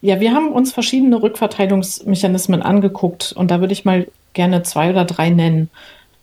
Ja, 0.01 0.19
wir 0.19 0.33
haben 0.33 0.51
uns 0.51 0.71
verschiedene 0.71 1.21
Rückverteilungsmechanismen 1.21 2.61
angeguckt 2.61 3.33
und 3.35 3.51
da 3.51 3.59
würde 3.59 3.73
ich 3.73 3.85
mal 3.85 4.07
gerne 4.33 4.63
zwei 4.63 4.89
oder 4.89 5.03
drei 5.05 5.29
nennen. 5.29 5.69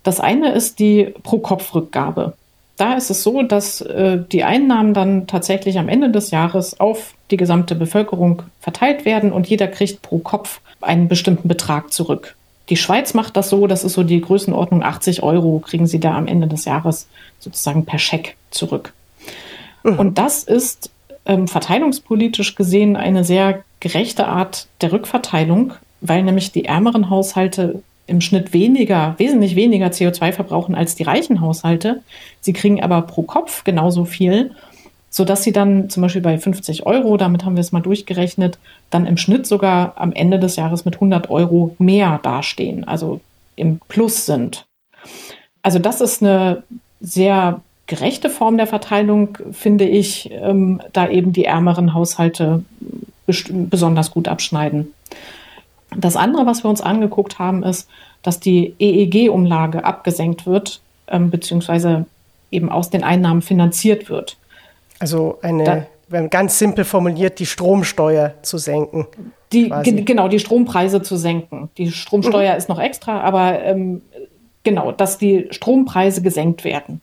Das 0.02 0.20
eine 0.20 0.52
ist 0.52 0.78
die 0.78 1.14
Pro-Kopf-Rückgabe. 1.22 2.34
Da 2.76 2.94
ist 2.94 3.10
es 3.10 3.22
so, 3.22 3.42
dass 3.42 3.80
äh, 3.80 4.18
die 4.30 4.44
Einnahmen 4.44 4.94
dann 4.94 5.26
tatsächlich 5.26 5.78
am 5.78 5.88
Ende 5.88 6.10
des 6.10 6.30
Jahres 6.30 6.78
auf 6.78 7.14
die 7.30 7.36
gesamte 7.36 7.74
Bevölkerung 7.74 8.42
verteilt 8.60 9.04
werden 9.04 9.32
und 9.32 9.48
jeder 9.48 9.66
kriegt 9.66 10.02
pro 10.02 10.18
Kopf 10.18 10.60
einen 10.80 11.08
bestimmten 11.08 11.48
Betrag 11.48 11.92
zurück. 11.92 12.36
Die 12.68 12.76
Schweiz 12.76 13.14
macht 13.14 13.36
das 13.36 13.48
so, 13.48 13.66
das 13.66 13.84
ist 13.84 13.94
so 13.94 14.02
die 14.02 14.20
Größenordnung 14.20 14.82
80 14.82 15.22
Euro, 15.22 15.60
kriegen 15.60 15.86
sie 15.86 16.00
da 16.00 16.16
am 16.16 16.26
Ende 16.26 16.46
des 16.46 16.64
Jahres 16.64 17.08
sozusagen 17.38 17.84
per 17.84 17.98
Scheck 17.98 18.36
zurück. 18.50 18.92
Und 19.82 20.18
das 20.18 20.42
ist 20.42 20.90
ähm, 21.26 21.48
verteilungspolitisch 21.48 22.54
gesehen 22.54 22.96
eine 22.96 23.24
sehr 23.24 23.64
gerechte 23.80 24.26
Art 24.26 24.68
der 24.80 24.92
Rückverteilung, 24.92 25.74
weil 26.00 26.22
nämlich 26.22 26.52
die 26.52 26.64
ärmeren 26.64 27.10
Haushalte 27.10 27.82
im 28.06 28.20
Schnitt 28.20 28.52
weniger, 28.52 29.14
wesentlich 29.18 29.56
weniger 29.56 29.88
CO2 29.88 30.32
verbrauchen 30.32 30.74
als 30.74 30.94
die 30.94 31.02
reichen 31.02 31.40
Haushalte. 31.40 32.02
Sie 32.40 32.52
kriegen 32.52 32.82
aber 32.82 33.02
pro 33.02 33.22
Kopf 33.22 33.64
genauso 33.64 34.04
viel, 34.04 34.52
sodass 35.10 35.42
sie 35.42 35.52
dann 35.52 35.90
zum 35.90 36.02
Beispiel 36.02 36.22
bei 36.22 36.38
50 36.38 36.86
Euro, 36.86 37.16
damit 37.16 37.44
haben 37.44 37.56
wir 37.56 37.60
es 37.60 37.72
mal 37.72 37.80
durchgerechnet, 37.80 38.58
dann 38.90 39.06
im 39.06 39.16
Schnitt 39.16 39.46
sogar 39.46 39.94
am 39.96 40.12
Ende 40.12 40.38
des 40.38 40.56
Jahres 40.56 40.84
mit 40.84 40.94
100 40.94 41.30
Euro 41.30 41.74
mehr 41.78 42.20
dastehen, 42.22 42.86
also 42.86 43.20
im 43.56 43.80
Plus 43.88 44.26
sind. 44.26 44.66
Also 45.62 45.78
das 45.80 46.00
ist 46.00 46.22
eine 46.22 46.62
sehr 47.00 47.60
gerechte 47.86 48.30
Form 48.30 48.56
der 48.56 48.66
Verteilung, 48.66 49.38
finde 49.52 49.84
ich, 49.84 50.30
ähm, 50.32 50.80
da 50.92 51.08
eben 51.08 51.32
die 51.32 51.44
ärmeren 51.44 51.94
Haushalte 51.94 52.64
besonders 53.26 54.10
gut 54.10 54.28
abschneiden. 54.28 54.92
Das 55.96 56.16
andere, 56.16 56.46
was 56.46 56.64
wir 56.64 56.70
uns 56.70 56.80
angeguckt 56.80 57.38
haben, 57.38 57.62
ist, 57.62 57.88
dass 58.22 58.40
die 58.40 58.74
EEG-Umlage 58.78 59.84
abgesenkt 59.84 60.46
wird, 60.46 60.80
ähm, 61.08 61.30
beziehungsweise 61.30 62.06
eben 62.50 62.70
aus 62.70 62.90
den 62.90 63.04
Einnahmen 63.04 63.42
finanziert 63.42 64.08
wird. 64.08 64.36
Also 64.98 65.38
eine, 65.42 65.86
da, 66.08 66.26
ganz 66.26 66.58
simpel 66.58 66.84
formuliert, 66.84 67.38
die 67.38 67.46
Stromsteuer 67.46 68.34
zu 68.42 68.58
senken. 68.58 69.06
Die, 69.52 69.68
genau, 70.04 70.28
die 70.28 70.40
Strompreise 70.40 71.02
zu 71.02 71.16
senken. 71.16 71.70
Die 71.78 71.92
Stromsteuer 71.92 72.52
mhm. 72.52 72.58
ist 72.58 72.68
noch 72.68 72.80
extra, 72.80 73.20
aber 73.20 73.62
ähm, 73.62 74.02
genau, 74.64 74.92
dass 74.92 75.18
die 75.18 75.46
Strompreise 75.50 76.22
gesenkt 76.22 76.64
werden. 76.64 77.00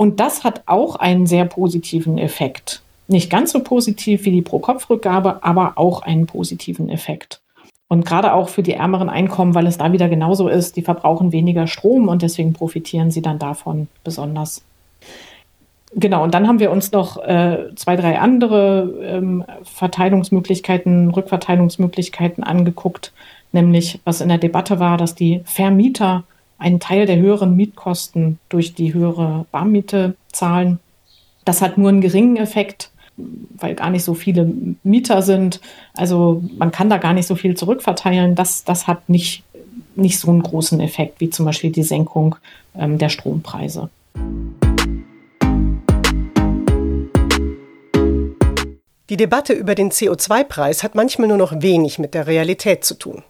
Und 0.00 0.18
das 0.18 0.44
hat 0.44 0.62
auch 0.64 0.96
einen 0.96 1.26
sehr 1.26 1.44
positiven 1.44 2.16
Effekt. 2.16 2.80
Nicht 3.06 3.28
ganz 3.28 3.52
so 3.52 3.60
positiv 3.60 4.24
wie 4.24 4.30
die 4.30 4.40
Pro-Kopf-Rückgabe, 4.40 5.44
aber 5.44 5.72
auch 5.74 6.00
einen 6.00 6.24
positiven 6.24 6.88
Effekt. 6.88 7.42
Und 7.86 8.06
gerade 8.06 8.32
auch 8.32 8.48
für 8.48 8.62
die 8.62 8.72
ärmeren 8.72 9.10
Einkommen, 9.10 9.54
weil 9.54 9.66
es 9.66 9.76
da 9.76 9.92
wieder 9.92 10.08
genauso 10.08 10.48
ist, 10.48 10.76
die 10.76 10.82
verbrauchen 10.82 11.32
weniger 11.32 11.66
Strom 11.66 12.08
und 12.08 12.22
deswegen 12.22 12.54
profitieren 12.54 13.10
sie 13.10 13.20
dann 13.20 13.38
davon 13.38 13.88
besonders. 14.02 14.62
Genau, 15.94 16.24
und 16.24 16.32
dann 16.32 16.48
haben 16.48 16.60
wir 16.60 16.70
uns 16.70 16.92
noch 16.92 17.22
äh, 17.22 17.66
zwei, 17.76 17.96
drei 17.96 18.18
andere 18.18 18.94
ähm, 19.02 19.44
Verteilungsmöglichkeiten, 19.64 21.10
Rückverteilungsmöglichkeiten 21.10 22.42
angeguckt, 22.42 23.12
nämlich 23.52 24.00
was 24.04 24.22
in 24.22 24.30
der 24.30 24.38
Debatte 24.38 24.80
war, 24.80 24.96
dass 24.96 25.14
die 25.14 25.42
Vermieter 25.44 26.24
einen 26.60 26.78
Teil 26.78 27.06
der 27.06 27.16
höheren 27.16 27.56
Mietkosten 27.56 28.38
durch 28.48 28.74
die 28.74 28.94
höhere 28.94 29.46
Barmiete 29.50 30.14
zahlen. 30.30 30.78
Das 31.44 31.62
hat 31.62 31.78
nur 31.78 31.88
einen 31.88 32.02
geringen 32.02 32.36
Effekt, 32.36 32.90
weil 33.16 33.74
gar 33.74 33.90
nicht 33.90 34.04
so 34.04 34.14
viele 34.14 34.52
Mieter 34.82 35.22
sind. 35.22 35.60
Also 35.94 36.44
man 36.58 36.70
kann 36.70 36.90
da 36.90 36.98
gar 36.98 37.14
nicht 37.14 37.26
so 37.26 37.34
viel 37.34 37.56
zurückverteilen. 37.56 38.34
Das, 38.34 38.62
das 38.62 38.86
hat 38.86 39.08
nicht, 39.08 39.42
nicht 39.96 40.18
so 40.18 40.30
einen 40.30 40.42
großen 40.42 40.80
Effekt 40.80 41.20
wie 41.20 41.30
zum 41.30 41.46
Beispiel 41.46 41.72
die 41.72 41.82
Senkung 41.82 42.36
ähm, 42.76 42.98
der 42.98 43.08
Strompreise. 43.08 43.88
Die 49.08 49.16
Debatte 49.16 49.54
über 49.54 49.74
den 49.74 49.90
CO2-Preis 49.90 50.82
hat 50.82 50.94
manchmal 50.94 51.26
nur 51.26 51.38
noch 51.38 51.62
wenig 51.62 51.98
mit 51.98 52.14
der 52.14 52.26
Realität 52.26 52.84
zu 52.84 52.94
tun. 52.94 53.24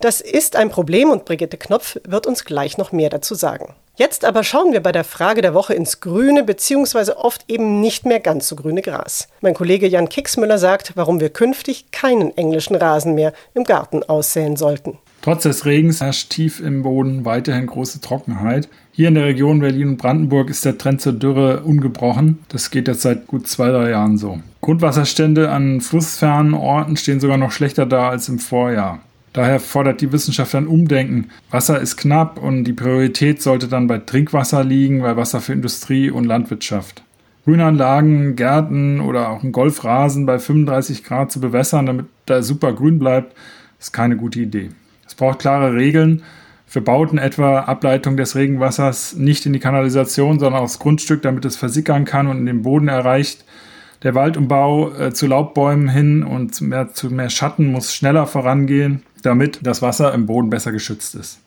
Das 0.00 0.20
ist 0.20 0.56
ein 0.56 0.70
Problem 0.70 1.10
und 1.10 1.24
Brigitte 1.24 1.56
Knopf 1.56 1.96
wird 2.04 2.26
uns 2.26 2.44
gleich 2.44 2.78
noch 2.78 2.92
mehr 2.92 3.10
dazu 3.10 3.34
sagen. 3.34 3.74
Jetzt 3.96 4.24
aber 4.24 4.44
schauen 4.44 4.72
wir 4.72 4.80
bei 4.80 4.92
der 4.92 5.04
Frage 5.04 5.42
der 5.42 5.52
Woche 5.52 5.74
ins 5.74 6.00
grüne 6.00 6.42
bzw. 6.42 7.12
oft 7.12 7.44
eben 7.48 7.80
nicht 7.80 8.06
mehr 8.06 8.18
ganz 8.18 8.48
so 8.48 8.56
grüne 8.56 8.80
Gras. 8.80 9.28
Mein 9.42 9.52
Kollege 9.52 9.86
Jan 9.86 10.08
Kicksmüller 10.08 10.56
sagt, 10.56 10.92
warum 10.94 11.20
wir 11.20 11.28
künftig 11.28 11.90
keinen 11.90 12.34
englischen 12.36 12.76
Rasen 12.76 13.14
mehr 13.14 13.34
im 13.52 13.64
Garten 13.64 14.02
aussäen 14.02 14.56
sollten. 14.56 14.98
Trotz 15.22 15.42
des 15.42 15.66
Regens 15.66 16.00
herrscht 16.00 16.30
tief 16.30 16.60
im 16.60 16.82
Boden 16.82 17.26
weiterhin 17.26 17.66
große 17.66 18.00
Trockenheit. 18.00 18.70
Hier 18.90 19.08
in 19.08 19.16
der 19.16 19.26
Region 19.26 19.60
Berlin 19.60 19.88
und 19.88 19.96
Brandenburg 19.98 20.48
ist 20.48 20.64
der 20.64 20.78
Trend 20.78 21.02
zur 21.02 21.12
Dürre 21.12 21.60
ungebrochen. 21.60 22.38
Das 22.48 22.70
geht 22.70 22.88
jetzt 22.88 23.02
seit 23.02 23.26
gut 23.26 23.46
zwei, 23.48 23.68
drei 23.68 23.90
Jahren 23.90 24.16
so. 24.16 24.40
Grundwasserstände 24.62 25.50
an 25.50 25.82
flussfernen 25.82 26.54
Orten 26.54 26.96
stehen 26.96 27.20
sogar 27.20 27.36
noch 27.36 27.52
schlechter 27.52 27.84
da 27.84 28.08
als 28.08 28.30
im 28.30 28.38
Vorjahr. 28.38 29.00
Daher 29.32 29.60
fordert 29.60 30.00
die 30.00 30.10
Wissenschaft 30.10 30.54
ein 30.56 30.66
Umdenken. 30.66 31.30
Wasser 31.50 31.80
ist 31.80 31.96
knapp 31.96 32.42
und 32.42 32.64
die 32.64 32.72
Priorität 32.72 33.40
sollte 33.40 33.68
dann 33.68 33.86
bei 33.86 33.98
Trinkwasser 33.98 34.64
liegen, 34.64 35.02
bei 35.02 35.16
Wasser 35.16 35.40
für 35.40 35.52
Industrie 35.52 36.10
und 36.10 36.24
Landwirtschaft. 36.24 37.04
Grünanlagen, 37.44 38.34
Gärten 38.34 39.00
oder 39.00 39.30
auch 39.30 39.42
ein 39.42 39.52
Golfrasen 39.52 40.26
bei 40.26 40.38
35 40.38 41.04
Grad 41.04 41.30
zu 41.30 41.40
bewässern, 41.40 41.86
damit 41.86 42.06
da 42.26 42.42
super 42.42 42.72
grün 42.72 42.98
bleibt, 42.98 43.36
ist 43.78 43.92
keine 43.92 44.16
gute 44.16 44.40
Idee. 44.40 44.70
Es 45.06 45.14
braucht 45.14 45.38
klare 45.38 45.74
Regeln 45.74 46.22
für 46.66 46.80
Bauten 46.80 47.18
etwa 47.18 47.60
Ableitung 47.60 48.16
des 48.16 48.36
Regenwassers 48.36 49.14
nicht 49.14 49.46
in 49.46 49.52
die 49.52 49.58
Kanalisation, 49.58 50.38
sondern 50.38 50.60
aufs 50.60 50.78
Grundstück, 50.78 51.22
damit 51.22 51.44
es 51.44 51.56
versickern 51.56 52.04
kann 52.04 52.26
und 52.26 52.38
in 52.38 52.46
den 52.46 52.62
Boden 52.62 52.88
erreicht. 52.88 53.44
Der 54.02 54.14
Waldumbau 54.14 54.92
äh, 54.92 55.12
zu 55.12 55.26
Laubbäumen 55.26 55.88
hin 55.88 56.22
und 56.22 56.60
mehr, 56.60 56.92
zu 56.92 57.10
mehr 57.10 57.30
Schatten 57.30 57.70
muss 57.70 57.94
schneller 57.94 58.26
vorangehen 58.26 59.02
damit 59.22 59.60
das 59.62 59.82
Wasser 59.82 60.12
im 60.14 60.26
Boden 60.26 60.50
besser 60.50 60.72
geschützt 60.72 61.14
ist. 61.14 61.38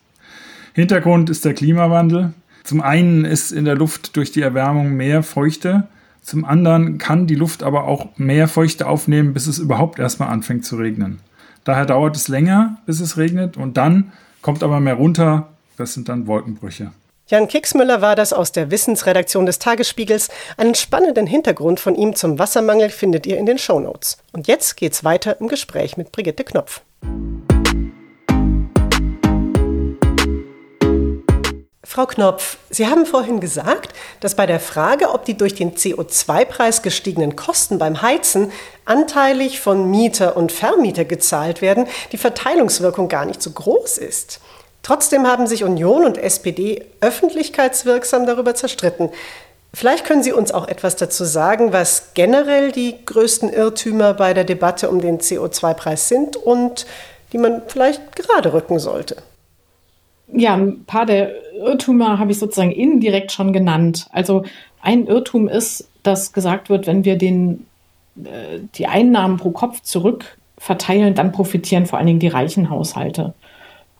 Hintergrund 0.74 1.30
ist 1.30 1.44
der 1.44 1.54
Klimawandel. 1.54 2.32
Zum 2.64 2.80
einen 2.80 3.24
ist 3.24 3.52
in 3.52 3.64
der 3.64 3.76
Luft 3.76 4.16
durch 4.16 4.32
die 4.32 4.42
Erwärmung 4.42 4.94
mehr 4.94 5.22
Feuchte. 5.22 5.88
Zum 6.22 6.44
anderen 6.44 6.98
kann 6.98 7.26
die 7.26 7.34
Luft 7.34 7.62
aber 7.62 7.84
auch 7.84 8.16
mehr 8.16 8.48
Feuchte 8.48 8.86
aufnehmen, 8.86 9.34
bis 9.34 9.46
es 9.46 9.58
überhaupt 9.58 9.98
erstmal 9.98 10.30
anfängt 10.30 10.64
zu 10.64 10.76
regnen. 10.76 11.20
Daher 11.64 11.86
dauert 11.86 12.16
es 12.16 12.28
länger, 12.28 12.78
bis 12.86 13.00
es 13.00 13.16
regnet 13.16 13.56
und 13.56 13.76
dann 13.76 14.12
kommt 14.42 14.62
aber 14.62 14.80
mehr 14.80 14.94
runter. 14.94 15.48
Das 15.76 15.94
sind 15.94 16.08
dann 16.08 16.26
Wolkenbrüche. 16.26 16.92
Jan 17.26 17.48
Kicksmüller 17.48 18.02
war 18.02 18.16
das 18.16 18.34
aus 18.34 18.52
der 18.52 18.70
Wissensredaktion 18.70 19.46
des 19.46 19.58
Tagesspiegels. 19.58 20.28
Einen 20.58 20.74
spannenden 20.74 21.26
Hintergrund 21.26 21.80
von 21.80 21.94
ihm 21.94 22.14
zum 22.14 22.38
Wassermangel 22.38 22.90
findet 22.90 23.26
ihr 23.26 23.38
in 23.38 23.46
den 23.46 23.56
Shownotes. 23.56 24.18
Und 24.32 24.46
jetzt 24.46 24.76
geht's 24.76 25.04
weiter 25.04 25.40
im 25.40 25.48
Gespräch 25.48 25.96
mit 25.96 26.12
Brigitte 26.12 26.44
Knopf. 26.44 26.82
Frau 31.94 32.06
Knopf, 32.06 32.56
Sie 32.70 32.88
haben 32.88 33.06
vorhin 33.06 33.38
gesagt, 33.38 33.94
dass 34.18 34.34
bei 34.34 34.46
der 34.46 34.58
Frage, 34.58 35.10
ob 35.10 35.24
die 35.26 35.36
durch 35.36 35.54
den 35.54 35.76
CO2-Preis 35.76 36.82
gestiegenen 36.82 37.36
Kosten 37.36 37.78
beim 37.78 38.02
Heizen 38.02 38.50
anteilig 38.84 39.60
von 39.60 39.88
Mieter 39.92 40.36
und 40.36 40.50
Vermieter 40.50 41.04
gezahlt 41.04 41.62
werden, 41.62 41.86
die 42.10 42.16
Verteilungswirkung 42.16 43.08
gar 43.08 43.26
nicht 43.26 43.40
so 43.40 43.52
groß 43.52 43.98
ist. 43.98 44.40
Trotzdem 44.82 45.24
haben 45.24 45.46
sich 45.46 45.62
Union 45.62 46.04
und 46.04 46.18
SPD 46.18 46.84
öffentlichkeitswirksam 47.00 48.26
darüber 48.26 48.56
zerstritten. 48.56 49.10
Vielleicht 49.74 50.04
können 50.04 50.22
Sie 50.22 50.32
uns 50.32 50.52
auch 50.52 50.68
etwas 50.68 50.96
dazu 50.96 51.24
sagen, 51.24 51.72
was 51.72 52.14
generell 52.14 52.72
die 52.72 52.94
größten 53.04 53.52
Irrtümer 53.52 54.14
bei 54.14 54.32
der 54.32 54.44
Debatte 54.44 54.88
um 54.88 55.00
den 55.00 55.18
CO2-Preis 55.18 56.08
sind 56.08 56.36
und 56.36 56.86
die 57.32 57.38
man 57.38 57.62
vielleicht 57.66 58.16
gerade 58.16 58.52
rücken 58.52 58.78
sollte 58.78 59.16
ja, 60.32 60.54
ein 60.54 60.84
paar 60.84 61.06
der 61.06 61.32
Irrtümer 61.54 62.18
habe 62.18 62.32
ich 62.32 62.38
sozusagen 62.38 62.72
indirekt 62.72 63.32
schon 63.32 63.52
genannt. 63.52 64.08
Also 64.12 64.44
ein 64.80 65.06
Irrtum 65.06 65.48
ist, 65.48 65.88
dass 66.02 66.32
gesagt 66.32 66.68
wird, 66.68 66.86
wenn 66.86 67.04
wir 67.04 67.16
den, 67.16 67.66
äh, 68.22 68.60
die 68.74 68.86
Einnahmen 68.86 69.36
pro 69.36 69.50
Kopf 69.50 69.80
zurück 69.80 70.38
verteilen, 70.58 71.14
dann 71.14 71.32
profitieren 71.32 71.86
vor 71.86 71.98
allen 71.98 72.06
Dingen 72.06 72.20
die 72.20 72.28
reichen 72.28 72.70
Haushalte. 72.70 73.34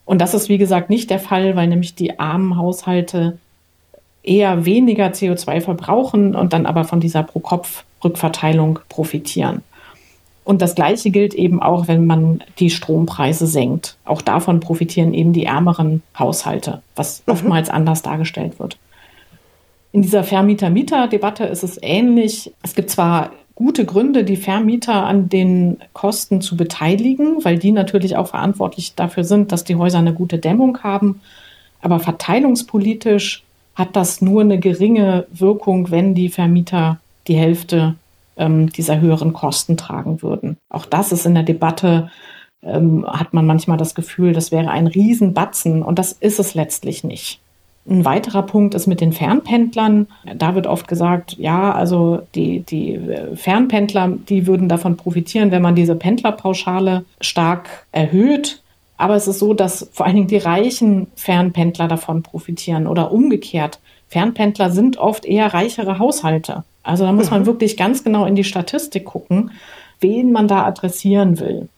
Und 0.04 0.20
das 0.20 0.34
ist, 0.34 0.48
wie 0.48 0.58
gesagt, 0.58 0.90
nicht 0.90 1.10
der 1.10 1.18
Fall, 1.18 1.56
weil 1.56 1.66
nämlich 1.66 1.94
die 1.94 2.18
armen 2.18 2.56
Haushalte 2.56 3.38
eher 4.24 4.64
weniger 4.64 5.08
CO2 5.08 5.60
verbrauchen 5.60 6.34
und 6.34 6.52
dann 6.52 6.66
aber 6.66 6.84
von 6.84 7.00
dieser 7.00 7.22
Pro-Kopf-Rückverteilung 7.22 8.80
profitieren. 8.88 9.62
Und 10.44 10.60
das 10.60 10.74
Gleiche 10.74 11.10
gilt 11.10 11.32
eben 11.34 11.62
auch, 11.62 11.88
wenn 11.88 12.06
man 12.06 12.42
die 12.58 12.70
Strompreise 12.70 13.46
senkt. 13.46 13.96
Auch 14.04 14.20
davon 14.20 14.60
profitieren 14.60 15.14
eben 15.14 15.32
die 15.32 15.46
ärmeren 15.46 16.02
Haushalte, 16.18 16.82
was 16.96 17.22
mhm. 17.26 17.32
oftmals 17.32 17.70
anders 17.70 18.02
dargestellt 18.02 18.58
wird. 18.58 18.78
In 19.92 20.02
dieser 20.02 20.24
Vermieter-Mieter-Debatte 20.24 21.44
ist 21.44 21.62
es 21.62 21.78
ähnlich. 21.80 22.52
Es 22.62 22.74
gibt 22.74 22.90
zwar 22.90 23.30
gute 23.54 23.84
Gründe, 23.86 24.24
die 24.24 24.36
Vermieter 24.36 25.06
an 25.06 25.28
den 25.28 25.78
Kosten 25.92 26.40
zu 26.40 26.56
beteiligen, 26.56 27.44
weil 27.44 27.58
die 27.58 27.72
natürlich 27.72 28.16
auch 28.16 28.26
verantwortlich 28.26 28.94
dafür 28.96 29.24
sind, 29.24 29.52
dass 29.52 29.64
die 29.64 29.76
Häuser 29.76 29.98
eine 29.98 30.12
gute 30.12 30.38
Dämmung 30.38 30.82
haben. 30.82 31.20
Aber 31.80 32.00
verteilungspolitisch 32.00 33.43
hat 33.74 33.96
das 33.96 34.20
nur 34.20 34.42
eine 34.42 34.58
geringe 34.58 35.26
Wirkung, 35.32 35.90
wenn 35.90 36.14
die 36.14 36.28
Vermieter 36.28 36.98
die 37.26 37.36
Hälfte 37.36 37.96
ähm, 38.36 38.70
dieser 38.70 39.00
höheren 39.00 39.32
Kosten 39.32 39.76
tragen 39.76 40.22
würden. 40.22 40.56
Auch 40.68 40.86
das 40.86 41.12
ist 41.12 41.26
in 41.26 41.34
der 41.34 41.44
Debatte, 41.44 42.10
ähm, 42.62 43.06
hat 43.06 43.34
man 43.34 43.46
manchmal 43.46 43.76
das 43.76 43.94
Gefühl, 43.94 44.32
das 44.32 44.52
wäre 44.52 44.70
ein 44.70 44.86
Riesenbatzen 44.86 45.82
und 45.82 45.98
das 45.98 46.12
ist 46.12 46.38
es 46.38 46.54
letztlich 46.54 47.04
nicht. 47.04 47.40
Ein 47.86 48.06
weiterer 48.06 48.42
Punkt 48.42 48.74
ist 48.74 48.86
mit 48.86 49.02
den 49.02 49.12
Fernpendlern. 49.12 50.06
Da 50.36 50.54
wird 50.54 50.66
oft 50.66 50.88
gesagt, 50.88 51.36
ja, 51.38 51.70
also 51.70 52.22
die, 52.34 52.60
die 52.60 52.98
Fernpendler, 53.34 54.08
die 54.26 54.46
würden 54.46 54.70
davon 54.70 54.96
profitieren, 54.96 55.50
wenn 55.50 55.60
man 55.60 55.74
diese 55.74 55.94
Pendlerpauschale 55.94 57.04
stark 57.20 57.86
erhöht. 57.92 58.62
Aber 58.96 59.16
es 59.16 59.26
ist 59.26 59.38
so, 59.38 59.54
dass 59.54 59.88
vor 59.92 60.06
allen 60.06 60.16
Dingen 60.16 60.28
die 60.28 60.36
reichen 60.36 61.08
Fernpendler 61.16 61.88
davon 61.88 62.22
profitieren 62.22 62.86
oder 62.86 63.12
umgekehrt. 63.12 63.80
Fernpendler 64.08 64.70
sind 64.70 64.98
oft 64.98 65.24
eher 65.24 65.52
reichere 65.52 65.98
Haushalte. 65.98 66.64
Also 66.82 67.04
da 67.04 67.12
muss 67.12 67.30
man 67.30 67.42
mhm. 67.42 67.46
wirklich 67.46 67.76
ganz 67.76 68.04
genau 68.04 68.24
in 68.26 68.36
die 68.36 68.44
Statistik 68.44 69.06
gucken, 69.06 69.50
wen 70.00 70.32
man 70.32 70.46
da 70.46 70.64
adressieren 70.64 71.40
will. 71.40 71.68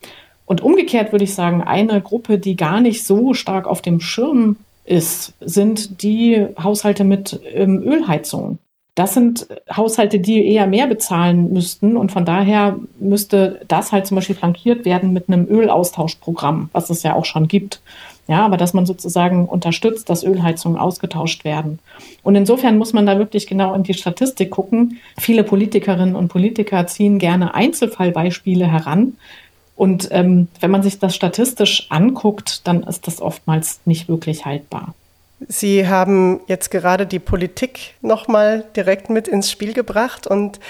Und 0.45 0.63
umgekehrt 0.63 1.13
würde 1.13 1.25
ich 1.25 1.35
sagen, 1.35 1.63
eine 1.63 2.01
Gruppe, 2.01 2.39
die 2.39 2.57
gar 2.57 2.81
nicht 2.81 3.05
so 3.05 3.35
stark 3.35 3.67
auf 3.67 3.83
dem 3.83 4.01
Schirm 4.01 4.57
ist, 4.85 5.35
sind 5.41 6.03
die 6.03 6.47
Haushalte 6.63 7.05
mit 7.05 7.41
ähm, 7.53 7.83
Ölheizung. 7.83 8.59
Das 8.97 9.15
sind 9.15 9.47
Haushalte, 9.71 10.19
die 10.19 10.45
eher 10.45 10.67
mehr 10.67 10.89
bezahlen 10.89 11.53
müssten 11.53 11.97
und 11.97 12.11
von 12.11 12.25
daher 12.25 12.77
müsste 12.99 13.61
das 13.69 13.93
halt 13.93 14.07
zum 14.07 14.17
Beispiel 14.17 14.35
flankiert 14.35 14.85
werden 14.85 15.13
mit 15.13 15.29
einem 15.29 15.47
Ölaustauschprogramm, 15.47 16.71
was 16.73 16.91
es 16.91 17.05
ja 17.05 17.15
auch 17.15 17.25
schon 17.25 17.47
gibt. 17.47 17.81
Ja, 18.27 18.45
aber 18.45 18.57
dass 18.57 18.75
man 18.75 18.87
sozusagen 18.87 19.47
unterstützt, 19.47 20.11
dass 20.11 20.25
Ölheizungen 20.25 20.81
ausgetauscht 20.81 21.45
werden. 21.45 21.79
Und 22.25 22.35
insofern 22.35 22.77
muss 22.77 22.93
man 22.93 23.07
da 23.07 23.19
wirklich 23.19 23.47
genau 23.47 23.73
in 23.75 23.85
die 23.85 23.95
Statistik 23.95 24.51
gucken. 24.51 24.99
Viele 25.17 25.45
Politikerinnen 25.45 26.17
und 26.17 26.27
Politiker 26.27 26.89
ziehen 26.89 27.21
gerne 27.21 27.55
Einzelfallbeispiele 27.55 28.67
heran, 28.67 29.13
und 29.77 30.09
ähm, 30.11 30.49
wenn 30.61 30.71
man 30.71 30.83
sich 30.83 30.99
das 30.99 31.15
statistisch 31.15 31.87
anguckt, 31.91 32.67
dann 32.67 32.83
ist 32.83 33.07
das 33.07 33.21
oftmals 33.21 33.81
nicht 33.85 34.09
wirklich 34.09 34.47
haltbar. 34.47 34.95
Sie 35.49 35.87
haben 35.87 36.41
jetzt 36.47 36.71
gerade 36.71 37.07
die 37.07 37.19
Politik 37.19 37.95
nochmal 38.01 38.65
direkt 38.75 39.11
mit 39.11 39.29
ins 39.29 39.51
Spiel 39.51 39.75
gebracht 39.75 40.27
und 40.27 40.61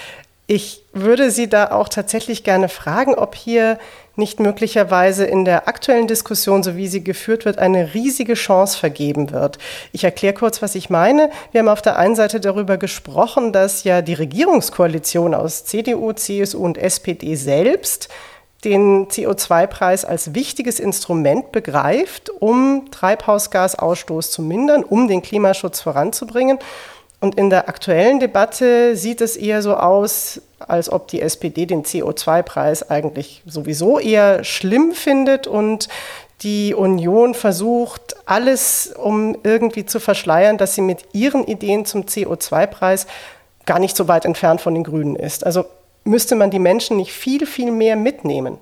ich 0.45 0.83
würde 0.93 1.29
Sie 1.29 1.49
da 1.49 1.71
auch 1.71 1.89
tatsächlich 1.89 2.43
gerne 2.43 2.69
fragen, 2.69 3.15
ob 3.15 3.35
hier 3.35 3.77
nicht 4.17 4.39
möglicherweise 4.39 5.25
in 5.25 5.45
der 5.45 5.67
aktuellen 5.67 6.07
Diskussion, 6.07 6.63
so 6.63 6.75
wie 6.75 6.87
sie 6.87 7.03
geführt 7.03 7.45
wird, 7.45 7.59
eine 7.59 7.93
riesige 7.93 8.33
Chance 8.33 8.77
vergeben 8.77 9.31
wird. 9.31 9.59
Ich 9.91 10.03
erkläre 10.03 10.33
kurz, 10.33 10.61
was 10.61 10.73
ich 10.75 10.89
meine. 10.89 11.29
Wir 11.51 11.59
haben 11.59 11.67
auf 11.67 11.83
der 11.83 11.97
einen 11.97 12.15
Seite 12.15 12.39
darüber 12.39 12.77
gesprochen, 12.77 13.53
dass 13.53 13.83
ja 13.83 14.01
die 14.01 14.15
Regierungskoalition 14.15 15.35
aus 15.35 15.65
CDU, 15.65 16.13
CSU 16.13 16.63
und 16.63 16.77
SPD 16.77 17.35
selbst 17.35 18.09
den 18.63 19.07
CO2-Preis 19.07 20.03
als 20.03 20.33
wichtiges 20.33 20.79
Instrument 20.79 21.51
begreift, 21.51 22.29
um 22.29 22.89
Treibhausgasausstoß 22.91 24.31
zu 24.31 24.41
mindern, 24.41 24.83
um 24.83 25.07
den 25.07 25.21
Klimaschutz 25.21 25.81
voranzubringen. 25.81 26.57
Und 27.19 27.35
in 27.35 27.49
der 27.49 27.67
aktuellen 27.67 28.19
Debatte 28.19 28.95
sieht 28.95 29.21
es 29.21 29.35
eher 29.35 29.61
so 29.61 29.75
aus, 29.75 30.41
als 30.59 30.91
ob 30.91 31.07
die 31.07 31.21
SPD 31.21 31.65
den 31.65 31.83
CO2-Preis 31.83 32.89
eigentlich 32.89 33.41
sowieso 33.45 33.99
eher 33.99 34.43
schlimm 34.43 34.91
findet 34.91 35.47
und 35.47 35.87
die 36.41 36.75
Union 36.75 37.33
versucht, 37.33 38.15
alles, 38.25 38.93
um 38.95 39.35
irgendwie 39.43 39.85
zu 39.85 39.99
verschleiern, 39.99 40.57
dass 40.57 40.75
sie 40.75 40.81
mit 40.81 41.05
ihren 41.13 41.43
Ideen 41.45 41.85
zum 41.85 42.03
CO2-Preis 42.03 43.07
gar 43.65 43.79
nicht 43.79 43.97
so 43.97 44.07
weit 44.07 44.25
entfernt 44.25 44.61
von 44.61 44.75
den 44.75 44.83
Grünen 44.83 45.15
ist. 45.15 45.43
Also 45.45 45.65
müsste 46.07 46.35
man 46.35 46.51
die 46.51 46.59
Menschen 46.59 46.97
nicht 46.97 47.11
viel, 47.11 47.45
viel 47.45 47.71
mehr 47.71 47.95
mitnehmen? 47.95 48.57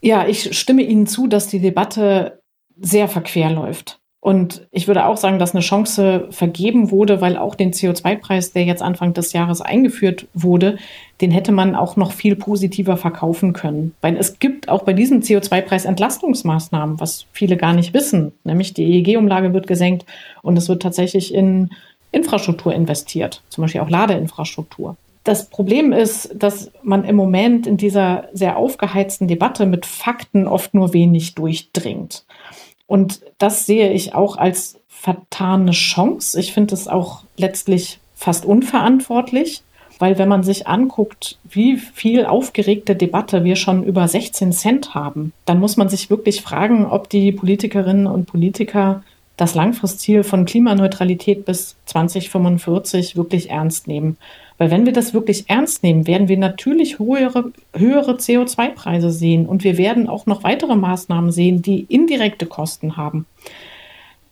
Ja, 0.00 0.26
ich 0.26 0.56
stimme 0.58 0.82
Ihnen 0.82 1.06
zu, 1.06 1.26
dass 1.26 1.48
die 1.48 1.60
Debatte 1.60 2.40
sehr 2.78 3.08
verquer 3.08 3.50
läuft. 3.50 4.00
Und 4.22 4.66
ich 4.70 4.86
würde 4.86 5.06
auch 5.06 5.16
sagen, 5.16 5.38
dass 5.38 5.54
eine 5.54 5.62
Chance 5.62 6.28
vergeben 6.30 6.90
wurde, 6.90 7.22
weil 7.22 7.38
auch 7.38 7.54
den 7.54 7.72
CO2-Preis, 7.72 8.52
der 8.52 8.64
jetzt 8.64 8.82
Anfang 8.82 9.14
des 9.14 9.32
Jahres 9.32 9.62
eingeführt 9.62 10.26
wurde, 10.34 10.76
den 11.22 11.30
hätte 11.30 11.52
man 11.52 11.74
auch 11.74 11.96
noch 11.96 12.12
viel 12.12 12.36
positiver 12.36 12.98
verkaufen 12.98 13.54
können. 13.54 13.94
Weil 14.02 14.18
es 14.18 14.38
gibt 14.38 14.68
auch 14.68 14.82
bei 14.82 14.92
diesem 14.92 15.20
CO2-Preis 15.20 15.86
Entlastungsmaßnahmen, 15.86 17.00
was 17.00 17.24
viele 17.32 17.56
gar 17.56 17.72
nicht 17.72 17.94
wissen. 17.94 18.32
Nämlich 18.44 18.74
die 18.74 18.84
EEG-Umlage 18.84 19.54
wird 19.54 19.66
gesenkt 19.66 20.04
und 20.42 20.58
es 20.58 20.68
wird 20.68 20.82
tatsächlich 20.82 21.32
in 21.32 21.70
Infrastruktur 22.12 22.74
investiert, 22.74 23.42
zum 23.48 23.62
Beispiel 23.62 23.80
auch 23.80 23.88
Ladeinfrastruktur. 23.88 24.96
Das 25.30 25.48
Problem 25.48 25.92
ist, 25.92 26.30
dass 26.34 26.72
man 26.82 27.04
im 27.04 27.14
Moment 27.14 27.68
in 27.68 27.76
dieser 27.76 28.24
sehr 28.32 28.56
aufgeheizten 28.56 29.28
Debatte 29.28 29.64
mit 29.64 29.86
Fakten 29.86 30.48
oft 30.48 30.74
nur 30.74 30.92
wenig 30.92 31.36
durchdringt. 31.36 32.24
Und 32.88 33.20
das 33.38 33.64
sehe 33.64 33.92
ich 33.92 34.12
auch 34.12 34.36
als 34.36 34.80
vertane 34.88 35.70
Chance. 35.70 36.40
Ich 36.40 36.52
finde 36.52 36.74
es 36.74 36.88
auch 36.88 37.22
letztlich 37.36 38.00
fast 38.12 38.44
unverantwortlich, 38.44 39.62
weil 40.00 40.18
wenn 40.18 40.28
man 40.28 40.42
sich 40.42 40.66
anguckt, 40.66 41.38
wie 41.48 41.76
viel 41.76 42.26
aufgeregte 42.26 42.96
Debatte 42.96 43.44
wir 43.44 43.54
schon 43.54 43.84
über 43.84 44.08
16 44.08 44.50
Cent 44.50 44.94
haben, 44.96 45.32
dann 45.44 45.60
muss 45.60 45.76
man 45.76 45.88
sich 45.88 46.10
wirklich 46.10 46.42
fragen, 46.42 46.86
ob 46.86 47.08
die 47.08 47.30
Politikerinnen 47.30 48.08
und 48.08 48.26
Politiker 48.26 49.04
das 49.40 49.54
Langfristziel 49.54 50.22
von 50.22 50.44
Klimaneutralität 50.44 51.46
bis 51.46 51.76
2045 51.86 53.16
wirklich 53.16 53.48
ernst 53.48 53.88
nehmen. 53.88 54.18
Weil 54.58 54.70
wenn 54.70 54.84
wir 54.84 54.92
das 54.92 55.14
wirklich 55.14 55.48
ernst 55.48 55.82
nehmen, 55.82 56.06
werden 56.06 56.28
wir 56.28 56.36
natürlich 56.36 56.98
höhere, 56.98 57.50
höhere 57.74 58.16
CO2-Preise 58.16 59.10
sehen 59.10 59.46
und 59.46 59.64
wir 59.64 59.78
werden 59.78 60.08
auch 60.10 60.26
noch 60.26 60.44
weitere 60.44 60.76
Maßnahmen 60.76 61.32
sehen, 61.32 61.62
die 61.62 61.86
indirekte 61.88 62.44
Kosten 62.44 62.98
haben. 62.98 63.24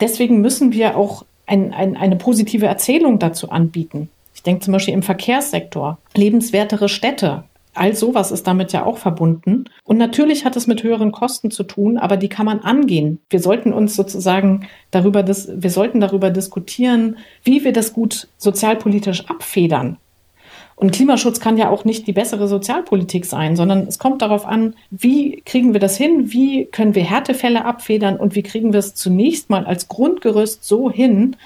Deswegen 0.00 0.42
müssen 0.42 0.72
wir 0.72 0.98
auch 0.98 1.24
ein, 1.46 1.72
ein, 1.72 1.96
eine 1.96 2.16
positive 2.16 2.66
Erzählung 2.66 3.18
dazu 3.18 3.50
anbieten. 3.50 4.10
Ich 4.34 4.42
denke 4.42 4.60
zum 4.60 4.72
Beispiel 4.72 4.92
im 4.92 5.02
Verkehrssektor, 5.02 5.96
lebenswertere 6.14 6.90
Städte. 6.90 7.44
All 7.78 7.94
sowas 7.94 8.32
ist 8.32 8.46
damit 8.46 8.72
ja 8.72 8.84
auch 8.84 8.98
verbunden. 8.98 9.64
Und 9.84 9.98
natürlich 9.98 10.44
hat 10.44 10.56
es 10.56 10.66
mit 10.66 10.82
höheren 10.82 11.12
Kosten 11.12 11.50
zu 11.50 11.62
tun, 11.62 11.96
aber 11.96 12.16
die 12.16 12.28
kann 12.28 12.46
man 12.46 12.60
angehen. 12.60 13.20
Wir 13.30 13.40
sollten 13.40 13.72
uns 13.72 13.94
sozusagen 13.94 14.66
darüber, 14.90 15.26
wir 15.26 15.70
sollten 15.70 16.00
darüber 16.00 16.30
diskutieren, 16.30 17.18
wie 17.44 17.64
wir 17.64 17.72
das 17.72 17.92
gut 17.92 18.28
sozialpolitisch 18.36 19.26
abfedern. 19.30 19.98
Und 20.74 20.92
Klimaschutz 20.92 21.40
kann 21.40 21.56
ja 21.56 21.70
auch 21.70 21.84
nicht 21.84 22.06
die 22.06 22.12
bessere 22.12 22.46
Sozialpolitik 22.46 23.26
sein, 23.26 23.56
sondern 23.56 23.86
es 23.88 23.98
kommt 23.98 24.22
darauf 24.22 24.46
an, 24.46 24.74
wie 24.90 25.42
kriegen 25.44 25.72
wir 25.72 25.80
das 25.80 25.96
hin, 25.96 26.32
wie 26.32 26.66
können 26.66 26.94
wir 26.94 27.02
Härtefälle 27.02 27.64
abfedern 27.64 28.16
und 28.16 28.36
wie 28.36 28.44
kriegen 28.44 28.72
wir 28.72 28.78
es 28.78 28.94
zunächst 28.94 29.50
mal 29.50 29.66
als 29.66 29.88
Grundgerüst 29.88 30.64
so 30.64 30.90
hin, 30.90 31.36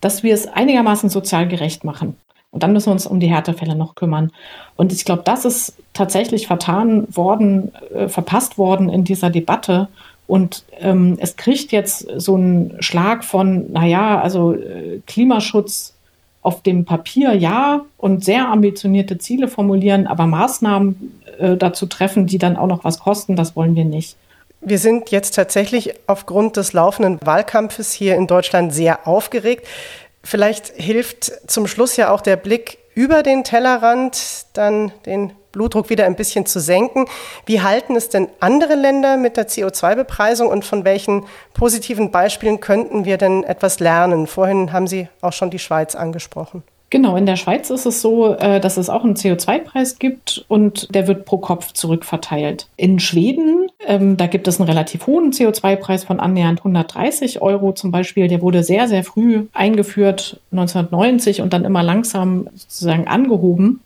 dass 0.00 0.24
wir 0.24 0.34
es 0.34 0.48
einigermaßen 0.48 1.10
sozial 1.10 1.46
gerecht 1.46 1.84
machen. 1.84 2.16
Und 2.52 2.62
dann 2.62 2.72
müssen 2.72 2.88
wir 2.88 2.92
uns 2.92 3.06
um 3.06 3.18
die 3.18 3.30
Härtefälle 3.30 3.74
noch 3.74 3.94
kümmern. 3.94 4.30
Und 4.76 4.92
ich 4.92 5.04
glaube, 5.04 5.22
das 5.24 5.44
ist 5.44 5.74
tatsächlich 5.94 6.46
vertan 6.46 7.06
worden, 7.10 7.72
äh, 7.94 8.08
verpasst 8.08 8.58
worden 8.58 8.88
in 8.90 9.04
dieser 9.04 9.30
Debatte. 9.30 9.88
Und 10.26 10.64
ähm, 10.78 11.16
es 11.18 11.36
kriegt 11.36 11.72
jetzt 11.72 12.06
so 12.16 12.36
einen 12.36 12.76
Schlag 12.80 13.24
von, 13.24 13.72
naja, 13.72 14.20
also 14.20 14.52
äh, 14.52 15.00
Klimaschutz 15.06 15.94
auf 16.42 16.62
dem 16.62 16.84
Papier 16.84 17.32
ja 17.34 17.84
und 17.96 18.24
sehr 18.24 18.48
ambitionierte 18.48 19.16
Ziele 19.16 19.48
formulieren, 19.48 20.06
aber 20.06 20.26
Maßnahmen 20.26 21.20
äh, 21.38 21.56
dazu 21.56 21.86
treffen, 21.86 22.26
die 22.26 22.38
dann 22.38 22.56
auch 22.56 22.66
noch 22.66 22.84
was 22.84 22.98
kosten, 22.98 23.34
das 23.34 23.56
wollen 23.56 23.76
wir 23.76 23.84
nicht. 23.84 24.16
Wir 24.64 24.78
sind 24.78 25.10
jetzt 25.10 25.34
tatsächlich 25.34 25.94
aufgrund 26.06 26.56
des 26.56 26.72
laufenden 26.72 27.18
Wahlkampfes 27.24 27.92
hier 27.92 28.14
in 28.14 28.28
Deutschland 28.28 28.72
sehr 28.72 29.08
aufgeregt. 29.08 29.66
Vielleicht 30.22 30.68
hilft 30.68 31.32
zum 31.50 31.66
Schluss 31.66 31.96
ja 31.96 32.10
auch 32.10 32.20
der 32.20 32.36
Blick 32.36 32.78
über 32.94 33.22
den 33.22 33.44
Tellerrand, 33.44 34.46
dann 34.52 34.92
den 35.06 35.32
Blutdruck 35.50 35.90
wieder 35.90 36.06
ein 36.06 36.16
bisschen 36.16 36.46
zu 36.46 36.60
senken. 36.60 37.06
Wie 37.46 37.60
halten 37.60 37.94
es 37.96 38.08
denn 38.08 38.28
andere 38.40 38.74
Länder 38.74 39.16
mit 39.16 39.36
der 39.36 39.48
CO2-Bepreisung 39.48 40.48
und 40.48 40.64
von 40.64 40.84
welchen 40.84 41.24
positiven 41.54 42.10
Beispielen 42.10 42.60
könnten 42.60 43.04
wir 43.04 43.18
denn 43.18 43.44
etwas 43.44 43.78
lernen? 43.78 44.26
Vorhin 44.26 44.72
haben 44.72 44.86
Sie 44.86 45.08
auch 45.20 45.32
schon 45.32 45.50
die 45.50 45.58
Schweiz 45.58 45.94
angesprochen. 45.94 46.62
Genau, 46.92 47.16
in 47.16 47.24
der 47.24 47.36
Schweiz 47.36 47.70
ist 47.70 47.86
es 47.86 48.02
so, 48.02 48.34
äh, 48.34 48.60
dass 48.60 48.76
es 48.76 48.90
auch 48.90 49.02
einen 49.02 49.14
CO2-Preis 49.14 49.98
gibt 49.98 50.44
und 50.48 50.94
der 50.94 51.06
wird 51.08 51.24
pro 51.24 51.38
Kopf 51.38 51.72
zurückverteilt. 51.72 52.68
In 52.76 53.00
Schweden, 53.00 53.61
ähm, 53.86 54.16
da 54.16 54.26
gibt 54.26 54.48
es 54.48 54.60
einen 54.60 54.68
relativ 54.68 55.06
hohen 55.06 55.32
CO2-Preis 55.32 56.04
von 56.04 56.20
annähernd 56.20 56.60
130 56.60 57.42
Euro 57.42 57.72
zum 57.72 57.90
Beispiel. 57.90 58.28
Der 58.28 58.42
wurde 58.42 58.62
sehr, 58.62 58.88
sehr 58.88 59.04
früh 59.04 59.46
eingeführt, 59.52 60.40
1990 60.52 61.40
und 61.40 61.52
dann 61.52 61.64
immer 61.64 61.82
langsam 61.82 62.48
sozusagen 62.54 63.06
angehoben. 63.08 63.80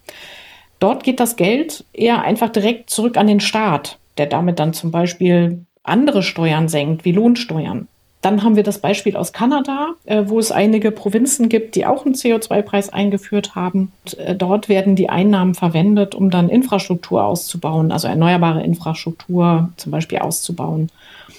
Dort 0.78 1.04
geht 1.04 1.20
das 1.20 1.36
Geld 1.36 1.84
eher 1.92 2.22
einfach 2.22 2.50
direkt 2.50 2.90
zurück 2.90 3.16
an 3.16 3.26
den 3.26 3.40
Staat, 3.40 3.98
der 4.18 4.26
damit 4.26 4.58
dann 4.58 4.72
zum 4.72 4.90
Beispiel 4.90 5.64
andere 5.82 6.22
Steuern 6.22 6.68
senkt, 6.68 7.04
wie 7.04 7.12
Lohnsteuern. 7.12 7.88
Dann 8.26 8.42
haben 8.42 8.56
wir 8.56 8.64
das 8.64 8.80
Beispiel 8.80 9.16
aus 9.16 9.32
Kanada, 9.32 9.90
äh, 10.04 10.24
wo 10.26 10.40
es 10.40 10.50
einige 10.50 10.90
Provinzen 10.90 11.48
gibt, 11.48 11.76
die 11.76 11.86
auch 11.86 12.04
einen 12.04 12.16
CO2-Preis 12.16 12.92
eingeführt 12.92 13.54
haben. 13.54 13.92
Äh, 14.16 14.34
dort 14.34 14.68
werden 14.68 14.96
die 14.96 15.08
Einnahmen 15.08 15.54
verwendet, 15.54 16.16
um 16.16 16.28
dann 16.28 16.48
Infrastruktur 16.48 17.24
auszubauen, 17.24 17.92
also 17.92 18.08
erneuerbare 18.08 18.64
Infrastruktur 18.64 19.68
zum 19.76 19.92
Beispiel 19.92 20.18
auszubauen. 20.18 20.90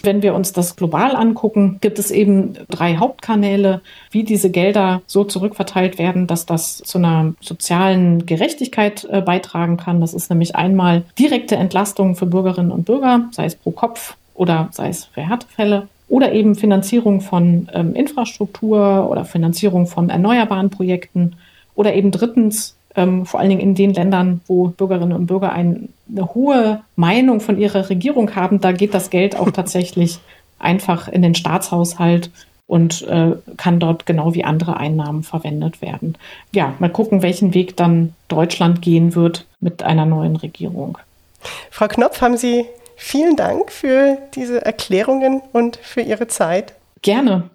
Wenn 0.01 0.21
wir 0.21 0.33
uns 0.33 0.53
das 0.53 0.77
global 0.77 1.17
angucken, 1.17 1.79
gibt 1.81 1.99
es 1.99 2.09
eben 2.09 2.53
drei 2.69 2.95
Hauptkanäle, 2.95 3.81
wie 4.11 4.23
diese 4.23 4.49
Gelder 4.49 5.01
so 5.07 5.25
zurückverteilt 5.25 5.97
werden, 5.97 6.25
dass 6.25 6.45
das 6.45 6.77
zu 6.77 6.99
einer 6.99 7.33
sozialen 7.41 8.25
Gerechtigkeit 8.25 9.05
äh, 9.11 9.19
beitragen 9.19 9.75
kann. 9.75 9.99
Das 9.99 10.13
ist 10.13 10.29
nämlich 10.29 10.55
einmal 10.55 11.03
direkte 11.19 11.57
Entlastung 11.57 12.15
für 12.15 12.27
Bürgerinnen 12.27 12.71
und 12.71 12.85
Bürger, 12.85 13.27
sei 13.31 13.43
es 13.43 13.55
pro 13.55 13.71
Kopf 13.71 14.15
oder 14.35 14.69
sei 14.71 14.87
es 14.87 15.03
für 15.03 15.27
Härtefälle 15.27 15.89
oder 16.09 16.31
eben 16.31 16.55
Finanzierung 16.55 17.21
von 17.21 17.69
ähm, 17.73 17.93
Infrastruktur 17.95 19.09
oder 19.09 19.25
Finanzierung 19.25 19.87
von 19.87 20.09
erneuerbaren 20.09 20.69
Projekten 20.69 21.35
oder 21.75 21.93
eben 21.93 22.11
drittens 22.11 22.75
ähm, 22.95 23.25
vor 23.25 23.39
allen 23.39 23.49
Dingen 23.49 23.61
in 23.61 23.75
den 23.75 23.93
Ländern, 23.93 24.41
wo 24.47 24.69
Bürgerinnen 24.69 25.13
und 25.13 25.27
Bürger 25.27 25.51
ein, 25.51 25.89
eine 26.09 26.33
hohe 26.33 26.81
Meinung 26.95 27.39
von 27.39 27.57
ihrer 27.57 27.89
Regierung 27.89 28.35
haben, 28.35 28.59
da 28.59 28.71
geht 28.71 28.93
das 28.93 29.09
Geld 29.09 29.37
auch 29.37 29.51
tatsächlich 29.53 30.19
einfach 30.59 31.07
in 31.07 31.21
den 31.21 31.35
Staatshaushalt 31.35 32.31
und 32.65 33.03
äh, 33.03 33.33
kann 33.55 33.79
dort 33.79 34.05
genau 34.05 34.33
wie 34.33 34.43
andere 34.43 34.77
Einnahmen 34.77 35.23
verwendet 35.23 35.81
werden. 35.81 36.15
Ja, 36.53 36.73
mal 36.79 36.89
gucken, 36.89 37.21
welchen 37.21 37.53
Weg 37.53 37.77
dann 37.77 38.13
Deutschland 38.27 38.81
gehen 38.81 39.15
wird 39.15 39.45
mit 39.61 39.83
einer 39.83 40.05
neuen 40.05 40.35
Regierung. 40.35 40.97
Frau 41.71 41.87
Knopf, 41.87 42.19
haben 42.19 42.35
Sie 42.35 42.65
Vielen 42.99 43.35
Dank 43.35 43.71
für 43.71 44.17
diese 44.33 44.65
Erklärungen 44.65 45.41
und 45.53 45.77
für 45.77 46.01
Ihre 46.01 46.27
Zeit. 46.27 46.73
Gerne. 47.03 47.51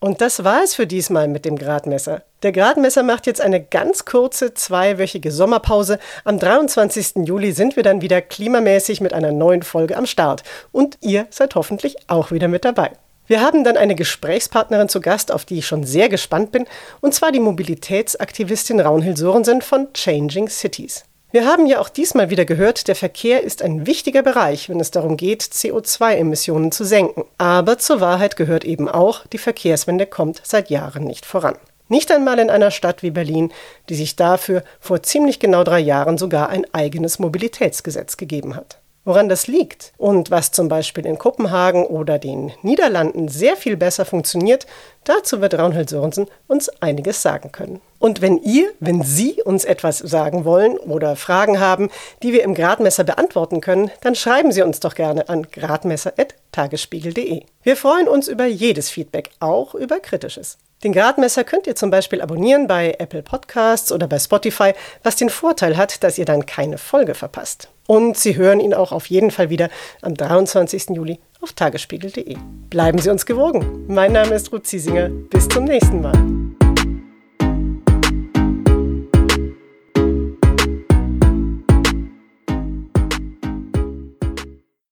Und 0.00 0.20
das 0.20 0.44
war 0.44 0.62
es 0.62 0.74
für 0.74 0.86
diesmal 0.88 1.28
mit 1.28 1.44
dem 1.44 1.56
Gradmesser. 1.56 2.24
Der 2.42 2.52
Gradmesser 2.52 3.04
macht 3.04 3.26
jetzt 3.26 3.40
eine 3.40 3.62
ganz 3.62 4.04
kurze 4.04 4.52
zweiwöchige 4.52 5.30
Sommerpause. 5.30 5.98
Am 6.24 6.38
23. 6.38 7.26
Juli 7.26 7.52
sind 7.52 7.76
wir 7.76 7.84
dann 7.84 8.02
wieder 8.02 8.20
klimamäßig 8.20 9.00
mit 9.00 9.14
einer 9.14 9.32
neuen 9.32 9.62
Folge 9.62 9.96
am 9.96 10.04
Start. 10.04 10.42
Und 10.72 10.98
ihr 11.00 11.26
seid 11.30 11.54
hoffentlich 11.54 11.96
auch 12.08 12.32
wieder 12.32 12.48
mit 12.48 12.64
dabei. 12.64 12.90
Wir 13.26 13.40
haben 13.40 13.64
dann 13.64 13.78
eine 13.78 13.94
Gesprächspartnerin 13.94 14.90
zu 14.90 15.00
Gast, 15.00 15.32
auf 15.32 15.46
die 15.46 15.58
ich 15.58 15.66
schon 15.66 15.84
sehr 15.84 16.10
gespannt 16.10 16.52
bin, 16.52 16.66
und 17.00 17.14
zwar 17.14 17.32
die 17.32 17.40
Mobilitätsaktivistin 17.40 18.80
Raunhild 18.80 19.16
Sorensen 19.16 19.62
von 19.62 19.90
Changing 19.94 20.48
Cities. 20.48 21.04
Wir 21.30 21.46
haben 21.46 21.66
ja 21.66 21.80
auch 21.80 21.88
diesmal 21.88 22.28
wieder 22.28 22.44
gehört, 22.44 22.86
der 22.86 22.94
Verkehr 22.94 23.42
ist 23.42 23.62
ein 23.62 23.86
wichtiger 23.86 24.22
Bereich, 24.22 24.68
wenn 24.68 24.78
es 24.78 24.90
darum 24.90 25.16
geht, 25.16 25.42
CO2-Emissionen 25.42 26.70
zu 26.70 26.84
senken. 26.84 27.24
Aber 27.38 27.78
zur 27.78 28.02
Wahrheit 28.02 28.36
gehört 28.36 28.64
eben 28.64 28.90
auch, 28.90 29.26
die 29.26 29.38
Verkehrswende 29.38 30.06
kommt 30.06 30.42
seit 30.44 30.68
Jahren 30.68 31.04
nicht 31.04 31.24
voran. 31.24 31.56
Nicht 31.88 32.12
einmal 32.12 32.38
in 32.38 32.50
einer 32.50 32.70
Stadt 32.70 33.02
wie 33.02 33.10
Berlin, 33.10 33.52
die 33.88 33.94
sich 33.94 34.16
dafür 34.16 34.62
vor 34.80 35.02
ziemlich 35.02 35.40
genau 35.40 35.64
drei 35.64 35.80
Jahren 35.80 36.18
sogar 36.18 36.50
ein 36.50 36.66
eigenes 36.72 37.18
Mobilitätsgesetz 37.18 38.16
gegeben 38.16 38.54
hat. 38.54 38.78
Woran 39.06 39.28
das 39.28 39.46
liegt 39.46 39.92
und 39.98 40.30
was 40.30 40.50
zum 40.50 40.68
Beispiel 40.68 41.04
in 41.04 41.18
Kopenhagen 41.18 41.84
oder 41.84 42.18
den 42.18 42.52
Niederlanden 42.62 43.28
sehr 43.28 43.54
viel 43.54 43.76
besser 43.76 44.06
funktioniert, 44.06 44.66
dazu 45.04 45.42
wird 45.42 45.58
Raunhild 45.58 45.90
Sörensen 45.90 46.26
uns 46.46 46.70
einiges 46.80 47.20
sagen 47.20 47.52
können. 47.52 47.82
Und 47.98 48.22
wenn 48.22 48.38
ihr, 48.38 48.70
wenn 48.80 49.02
Sie 49.02 49.42
uns 49.42 49.66
etwas 49.66 49.98
sagen 49.98 50.46
wollen 50.46 50.78
oder 50.78 51.16
Fragen 51.16 51.60
haben, 51.60 51.90
die 52.22 52.32
wir 52.32 52.44
im 52.44 52.54
Gradmesser 52.54 53.04
beantworten 53.04 53.60
können, 53.60 53.90
dann 54.00 54.14
schreiben 54.14 54.52
Sie 54.52 54.62
uns 54.62 54.80
doch 54.80 54.94
gerne 54.94 55.28
an 55.28 55.50
gradmesser.tagesspiegel.de. 55.50 57.42
Wir 57.62 57.76
freuen 57.76 58.08
uns 58.08 58.28
über 58.28 58.46
jedes 58.46 58.88
Feedback, 58.88 59.30
auch 59.38 59.74
über 59.74 60.00
kritisches. 60.00 60.56
Den 60.82 60.92
Gradmesser 60.92 61.44
könnt 61.44 61.66
ihr 61.66 61.76
zum 61.76 61.90
Beispiel 61.90 62.22
abonnieren 62.22 62.66
bei 62.66 62.94
Apple 62.98 63.22
Podcasts 63.22 63.92
oder 63.92 64.06
bei 64.06 64.18
Spotify, 64.18 64.72
was 65.02 65.16
den 65.16 65.28
Vorteil 65.28 65.76
hat, 65.76 66.02
dass 66.02 66.16
ihr 66.16 66.24
dann 66.24 66.46
keine 66.46 66.78
Folge 66.78 67.14
verpasst. 67.14 67.68
Und 67.86 68.16
Sie 68.16 68.36
hören 68.36 68.60
ihn 68.60 68.74
auch 68.74 68.92
auf 68.92 69.06
jeden 69.06 69.30
Fall 69.30 69.50
wieder 69.50 69.68
am 70.00 70.14
23. 70.14 70.90
Juli 70.90 71.18
auf 71.40 71.52
tagesspiegel.de. 71.52 72.36
Bleiben 72.70 72.98
Sie 72.98 73.10
uns 73.10 73.26
gewogen. 73.26 73.84
Mein 73.88 74.12
Name 74.12 74.34
ist 74.34 74.52
Ruth 74.52 74.66
Ziesinger. 74.66 75.08
Bis 75.08 75.48
zum 75.48 75.64
nächsten 75.64 76.00
Mal. 76.00 76.14